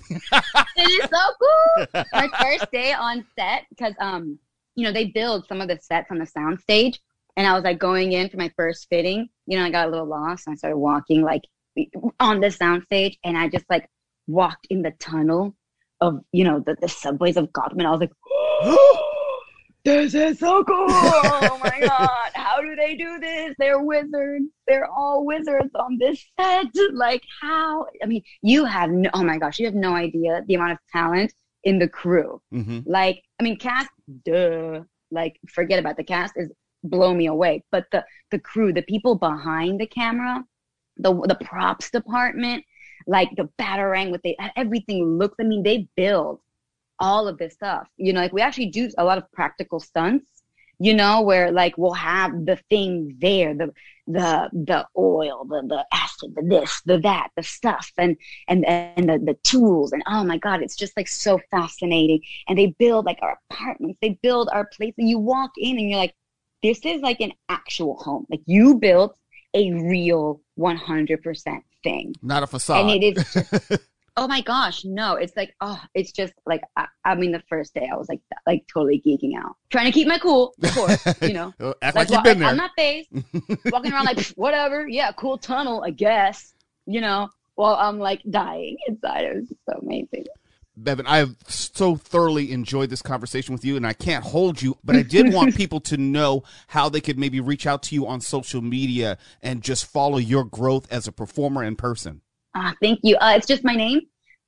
it 0.77 1.03
is 1.03 1.09
so 1.09 1.87
cool. 1.93 2.03
My 2.13 2.29
first 2.41 2.71
day 2.71 2.93
on 2.93 3.25
set, 3.37 3.65
because 3.69 3.93
um, 3.99 4.39
you 4.75 4.83
know, 4.83 4.91
they 4.91 5.05
build 5.05 5.47
some 5.47 5.61
of 5.61 5.67
the 5.67 5.79
sets 5.79 6.11
on 6.11 6.19
the 6.19 6.25
sound 6.25 6.59
stage. 6.59 6.99
And 7.37 7.45
I 7.45 7.53
was 7.53 7.63
like 7.63 7.79
going 7.79 8.13
in 8.13 8.29
for 8.29 8.37
my 8.37 8.51
first 8.55 8.87
fitting, 8.89 9.27
you 9.45 9.57
know, 9.57 9.65
I 9.65 9.69
got 9.69 9.87
a 9.87 9.91
little 9.91 10.05
lost 10.05 10.47
and 10.47 10.53
I 10.53 10.57
started 10.57 10.77
walking 10.77 11.21
like 11.21 11.41
on 12.19 12.39
the 12.39 12.49
sound 12.49 12.83
stage 12.83 13.17
and 13.25 13.37
I 13.37 13.49
just 13.49 13.65
like 13.69 13.89
walked 14.27 14.67
in 14.69 14.81
the 14.81 14.91
tunnel 14.91 15.53
of, 15.99 16.21
you 16.31 16.45
know, 16.45 16.61
the, 16.65 16.77
the 16.79 16.87
subways 16.87 17.35
of 17.35 17.51
Gotham 17.51 17.79
and 17.79 17.87
I 17.87 17.91
was 17.91 17.99
like, 17.99 18.11
this 19.85 20.15
is 20.15 20.39
so 20.39 20.63
cool. 20.63 20.87
oh 20.89 21.59
my 21.63 21.79
God. 21.79 22.31
How 22.55 22.61
do 22.61 22.75
they 22.75 22.95
do 22.95 23.19
this? 23.19 23.53
They're 23.59 23.81
wizards. 23.81 24.45
They're 24.65 24.87
all 24.89 25.25
wizards 25.25 25.71
on 25.75 25.97
this 25.99 26.25
set. 26.39 26.67
Like, 26.93 27.23
how? 27.41 27.87
I 28.01 28.05
mean, 28.05 28.21
you 28.41 28.63
have 28.63 28.89
no, 28.91 29.09
oh 29.13 29.23
my 29.23 29.37
gosh, 29.37 29.59
you 29.59 29.65
have 29.65 29.75
no 29.75 29.93
idea 29.93 30.41
the 30.47 30.55
amount 30.55 30.71
of 30.71 30.77
talent 30.91 31.33
in 31.63 31.79
the 31.79 31.89
crew. 31.89 32.41
Mm-hmm. 32.53 32.79
Like, 32.85 33.21
I 33.39 33.43
mean, 33.43 33.57
cast, 33.57 33.89
duh. 34.23 34.81
Like, 35.11 35.37
forget 35.49 35.79
about 35.79 35.97
the 35.97 36.03
cast 36.03 36.33
is 36.37 36.49
blow 36.83 37.13
me 37.13 37.25
away. 37.25 37.63
But 37.71 37.87
the, 37.91 38.05
the 38.31 38.39
crew, 38.39 38.71
the 38.71 38.83
people 38.83 39.15
behind 39.15 39.81
the 39.81 39.87
camera, 39.87 40.43
the, 40.97 41.13
the 41.13 41.37
props 41.43 41.89
department, 41.91 42.63
like 43.05 43.29
the 43.35 43.49
batarang 43.59 44.11
with 44.11 44.21
the, 44.21 44.37
everything 44.55 45.17
looks, 45.17 45.35
I 45.41 45.43
mean, 45.43 45.63
they 45.63 45.89
build 45.97 46.39
all 46.99 47.27
of 47.27 47.37
this 47.37 47.53
stuff. 47.53 47.87
You 47.97 48.13
know, 48.13 48.21
like 48.21 48.33
we 48.33 48.41
actually 48.41 48.67
do 48.67 48.89
a 48.97 49.03
lot 49.03 49.17
of 49.17 49.29
practical 49.33 49.79
stunts, 49.79 50.34
you 50.79 50.93
know, 50.93 51.21
where 51.21 51.51
like 51.51 51.77
we'll 51.77 51.93
have 51.93 52.45
the 52.45 52.57
thing 52.69 53.17
there, 53.19 53.53
the 53.53 53.73
the 54.07 54.49
the 54.53 54.87
oil, 54.97 55.45
the 55.45 55.61
the 55.67 55.85
acid, 55.91 56.33
the 56.35 56.43
this, 56.43 56.81
the 56.85 56.99
that, 56.99 57.29
the 57.35 57.43
stuff 57.43 57.91
and 57.97 58.17
and 58.47 58.65
and 58.65 59.09
the, 59.09 59.17
the 59.19 59.37
tools 59.43 59.91
and 59.91 60.03
oh 60.07 60.23
my 60.23 60.37
god, 60.37 60.61
it's 60.61 60.75
just 60.75 60.95
like 60.97 61.07
so 61.07 61.39
fascinating. 61.51 62.21
And 62.47 62.57
they 62.57 62.67
build 62.67 63.05
like 63.05 63.19
our 63.21 63.39
apartments, 63.49 63.99
they 64.01 64.19
build 64.21 64.49
our 64.51 64.65
place 64.65 64.93
and 64.97 65.09
you 65.09 65.19
walk 65.19 65.51
in 65.57 65.77
and 65.77 65.89
you're 65.89 65.99
like, 65.99 66.15
this 66.61 66.79
is 66.83 67.01
like 67.01 67.21
an 67.21 67.31
actual 67.49 67.95
home. 67.97 68.25
Like 68.29 68.41
you 68.45 68.75
built 68.75 69.17
a 69.53 69.71
real 69.71 70.41
100% 70.59 71.61
thing. 71.83 72.15
Not 72.21 72.43
a 72.43 72.47
facade. 72.47 72.89
And 72.89 73.03
it 73.03 73.17
is 73.17 73.79
Oh 74.17 74.27
my 74.27 74.41
gosh, 74.41 74.85
no! 74.85 75.15
It's 75.15 75.35
like, 75.35 75.53
oh, 75.59 75.81
it's 75.93 76.13
just 76.13 76.33
like 76.45 76.61
I, 76.77 76.87
I, 77.03 77.15
mean, 77.15 77.31
the 77.33 77.43
first 77.49 77.73
day 77.73 77.89
I 77.91 77.97
was 77.97 78.07
like, 78.07 78.21
like 78.47 78.65
totally 78.71 79.01
geeking 79.05 79.37
out, 79.37 79.57
trying 79.69 79.85
to 79.85 79.91
keep 79.91 80.07
my 80.07 80.17
cool, 80.17 80.53
of 80.63 80.71
course, 80.71 81.21
you 81.21 81.33
know. 81.33 81.53
Act 81.81 81.95
like, 81.95 81.95
like 81.95 82.09
you've 82.09 82.23
been 82.23 82.39
there. 82.39 82.47
I'm 82.47 82.57
not 82.57 82.71
phased, 82.77 83.09
walking 83.65 83.91
around 83.91 84.05
like 84.05 84.25
whatever, 84.35 84.87
yeah, 84.87 85.11
cool 85.11 85.37
tunnel, 85.37 85.83
I 85.83 85.89
guess, 85.89 86.53
you 86.85 87.01
know. 87.01 87.29
While 87.55 87.75
I'm 87.75 87.99
like 87.99 88.21
dying 88.29 88.77
inside, 88.87 89.23
it 89.23 89.35
was 89.35 89.53
so 89.69 89.79
amazing. 89.81 90.25
Bevin, 90.77 91.05
I 91.07 91.17
have 91.17 91.35
so 91.47 91.95
thoroughly 91.95 92.51
enjoyed 92.51 92.89
this 92.89 93.01
conversation 93.01 93.53
with 93.53 93.63
you, 93.63 93.77
and 93.77 93.87
I 93.87 93.93
can't 93.93 94.25
hold 94.25 94.61
you, 94.61 94.77
but 94.83 94.95
I 94.95 95.03
did 95.03 95.33
want 95.33 95.55
people 95.57 95.79
to 95.81 95.97
know 95.97 96.43
how 96.67 96.89
they 96.89 96.99
could 96.99 97.17
maybe 97.17 97.39
reach 97.39 97.65
out 97.65 97.81
to 97.83 97.95
you 97.95 98.07
on 98.07 98.19
social 98.19 98.61
media 98.61 99.17
and 99.41 99.61
just 99.61 99.85
follow 99.85 100.17
your 100.17 100.43
growth 100.43 100.91
as 100.91 101.07
a 101.07 101.13
performer 101.13 101.63
in 101.63 101.77
person. 101.77 102.21
Ah, 102.55 102.73
thank 102.81 102.99
you. 103.03 103.17
Uh, 103.17 103.33
it's 103.35 103.47
just 103.47 103.65
my 103.65 103.75
name, 103.75 103.99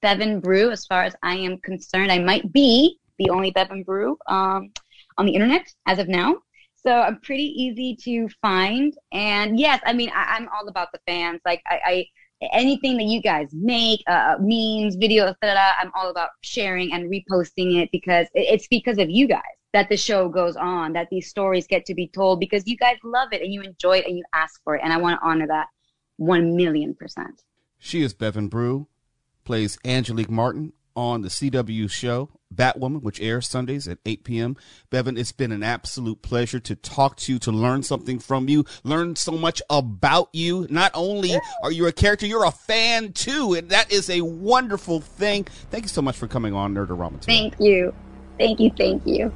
Bevin 0.01 0.41
Bru. 0.41 0.71
As 0.71 0.85
far 0.85 1.03
as 1.03 1.13
I 1.23 1.35
am 1.35 1.57
concerned, 1.59 2.09
I 2.09 2.19
might 2.19 2.53
be 2.53 2.97
the 3.19 3.29
only 3.29 3.51
Bevin 3.51 3.83
Bru 3.83 4.17
um, 4.27 4.71
on 5.17 5.25
the 5.25 5.33
internet 5.33 5.67
as 5.87 5.99
of 5.99 6.07
now. 6.07 6.37
So 6.75 6.91
I'm 7.01 7.19
pretty 7.19 7.43
easy 7.43 7.97
to 8.03 8.29
find. 8.41 8.93
And 9.11 9.59
yes, 9.59 9.81
I 9.85 9.91
mean, 9.91 10.09
I, 10.15 10.37
am 10.37 10.47
all 10.55 10.69
about 10.69 10.87
the 10.93 10.99
fans. 11.05 11.41
Like 11.43 11.61
I, 11.67 11.79
I 11.85 12.05
anything 12.53 12.95
that 12.95 13.07
you 13.07 13.21
guys 13.21 13.49
make, 13.51 14.01
uh, 14.07 14.35
memes, 14.39 14.95
videos, 14.95 15.35
da, 15.41 15.55
da, 15.55 15.71
I'm 15.81 15.91
all 15.93 16.09
about 16.09 16.29
sharing 16.43 16.93
and 16.93 17.11
reposting 17.11 17.81
it 17.81 17.89
because 17.91 18.27
it's 18.35 18.67
because 18.69 18.99
of 18.99 19.09
you 19.09 19.27
guys 19.27 19.41
that 19.73 19.89
the 19.89 19.97
show 19.97 20.29
goes 20.29 20.55
on, 20.55 20.93
that 20.93 21.09
these 21.11 21.29
stories 21.29 21.67
get 21.67 21.85
to 21.87 21.93
be 21.93 22.07
told 22.07 22.39
because 22.39 22.63
you 22.67 22.77
guys 22.77 22.95
love 23.03 23.29
it 23.33 23.41
and 23.41 23.51
you 23.53 23.63
enjoy 23.63 23.97
it 23.97 24.05
and 24.07 24.17
you 24.17 24.23
ask 24.33 24.61
for 24.63 24.75
it. 24.75 24.81
And 24.81 24.93
I 24.93 24.97
want 24.97 25.19
to 25.19 25.27
honor 25.27 25.47
that 25.47 25.67
1 26.17 26.55
million 26.55 26.95
percent. 26.95 27.41
She 27.79 28.01
is 28.01 28.13
Bevin 28.13 28.49
Bru, 28.49 28.87
plays 29.43 29.77
Angelique 29.85 30.29
Martin 30.29 30.73
on 30.95 31.21
the 31.21 31.29
CW 31.29 31.89
show 31.89 32.29
Batwoman, 32.53 33.01
which 33.03 33.21
airs 33.21 33.47
Sundays 33.47 33.87
at 33.87 33.99
8 34.05 34.23
p.m. 34.23 34.57
Bevin, 34.89 35.17
it's 35.17 35.31
been 35.31 35.51
an 35.51 35.61
absolute 35.61 36.21
pleasure 36.21 36.59
to 36.59 36.75
talk 36.75 37.17
to 37.17 37.33
you, 37.33 37.39
to 37.39 37.51
learn 37.51 37.83
something 37.83 38.19
from 38.19 38.49
you, 38.49 38.65
learn 38.83 39.15
so 39.15 39.33
much 39.33 39.61
about 39.69 40.29
you. 40.33 40.65
Not 40.69 40.91
only 40.95 41.37
are 41.63 41.71
you 41.71 41.85
a 41.87 41.91
character, 41.91 42.25
you're 42.25 42.45
a 42.45 42.51
fan 42.51 43.13
too, 43.13 43.53
and 43.53 43.69
that 43.69 43.91
is 43.91 44.09
a 44.09 44.21
wonderful 44.21 45.01
thing. 45.01 45.43
Thank 45.69 45.83
you 45.83 45.89
so 45.89 46.01
much 46.01 46.17
for 46.17 46.27
coming 46.27 46.53
on 46.53 46.73
Nerdarama 46.73 47.19
today. 47.21 47.33
Thank 47.33 47.59
you. 47.59 47.93
Thank 48.37 48.59
you. 48.59 48.71
Thank 48.71 49.05
you. 49.05 49.31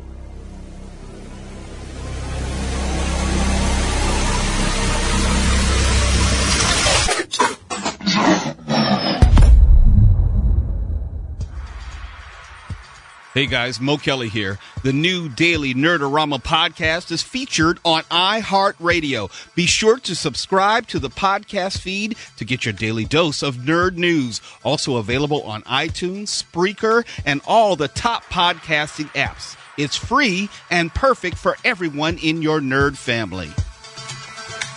Hey 13.34 13.46
guys, 13.46 13.80
Mo 13.80 13.96
Kelly 13.96 14.28
here. 14.28 14.60
The 14.84 14.92
new 14.92 15.30
daily 15.30 15.74
Nerdarama 15.74 16.44
podcast 16.44 17.14
is 17.14 17.24
featured 17.24 17.80
on 17.86 18.04
iHeartRadio. 18.04 19.32
Be 19.56 19.66
sure 19.68 20.00
to 20.00 20.16
subscribe 20.16 20.88
to 20.88 21.00
the 21.00 21.10
podcast 21.10 21.78
feed 21.78 22.18
to 22.36 22.44
get 22.44 22.66
your 22.66 22.74
daily 22.74 23.06
dose 23.06 23.42
of 23.42 23.56
nerd 23.56 23.96
news. 23.96 24.42
Also 24.66 24.98
available 24.98 25.44
on 25.44 25.62
iTunes, 25.62 26.44
Spreaker, 26.44 27.06
and 27.26 27.40
all 27.48 27.78
the 27.78 27.88
top 27.88 28.26
podcasting 28.26 29.08
apps. 29.14 29.56
It's 29.78 29.96
free 29.96 30.50
and 30.70 30.94
perfect 30.94 31.38
for 31.38 31.56
everyone 31.64 32.18
in 32.18 32.42
your 32.42 32.60
nerd 32.60 32.98
family. 32.98 33.48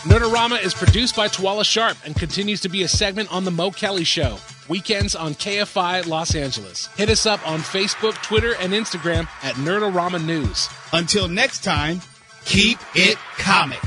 Nerdarama 0.04 0.62
is 0.62 0.74
produced 0.74 1.16
by 1.16 1.26
Twala 1.26 1.64
Sharp 1.64 1.96
and 2.04 2.14
continues 2.14 2.60
to 2.60 2.68
be 2.68 2.84
a 2.84 2.88
segment 2.88 3.32
on 3.32 3.44
The 3.44 3.50
Mo 3.50 3.72
Kelly 3.72 4.04
Show 4.04 4.38
weekends 4.68 5.14
on 5.14 5.34
KFI 5.34 6.06
Los 6.06 6.34
Angeles. 6.34 6.86
Hit 6.96 7.10
us 7.10 7.26
up 7.26 7.46
on 7.48 7.60
Facebook, 7.60 8.14
Twitter, 8.22 8.54
and 8.60 8.72
Instagram 8.72 9.28
at 9.42 9.54
Nerdarama 9.54 10.24
News. 10.24 10.68
Until 10.92 11.28
next 11.28 11.64
time, 11.64 12.00
keep 12.44 12.78
it 12.94 13.18
comic. 13.36 13.80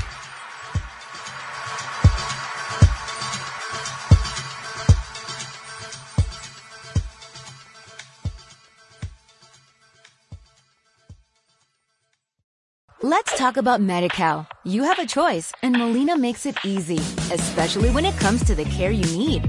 Let's 13.00 13.38
talk 13.38 13.56
about 13.56 13.80
MediCal. 13.80 14.46
You 14.64 14.82
have 14.82 14.98
a 14.98 15.06
choice, 15.06 15.52
and 15.62 15.72
Molina 15.72 16.18
makes 16.18 16.46
it 16.46 16.56
easy, 16.64 16.98
especially 17.32 17.90
when 17.90 18.04
it 18.04 18.16
comes 18.16 18.44
to 18.44 18.54
the 18.54 18.64
care 18.64 18.90
you 18.90 19.04
need. 19.16 19.48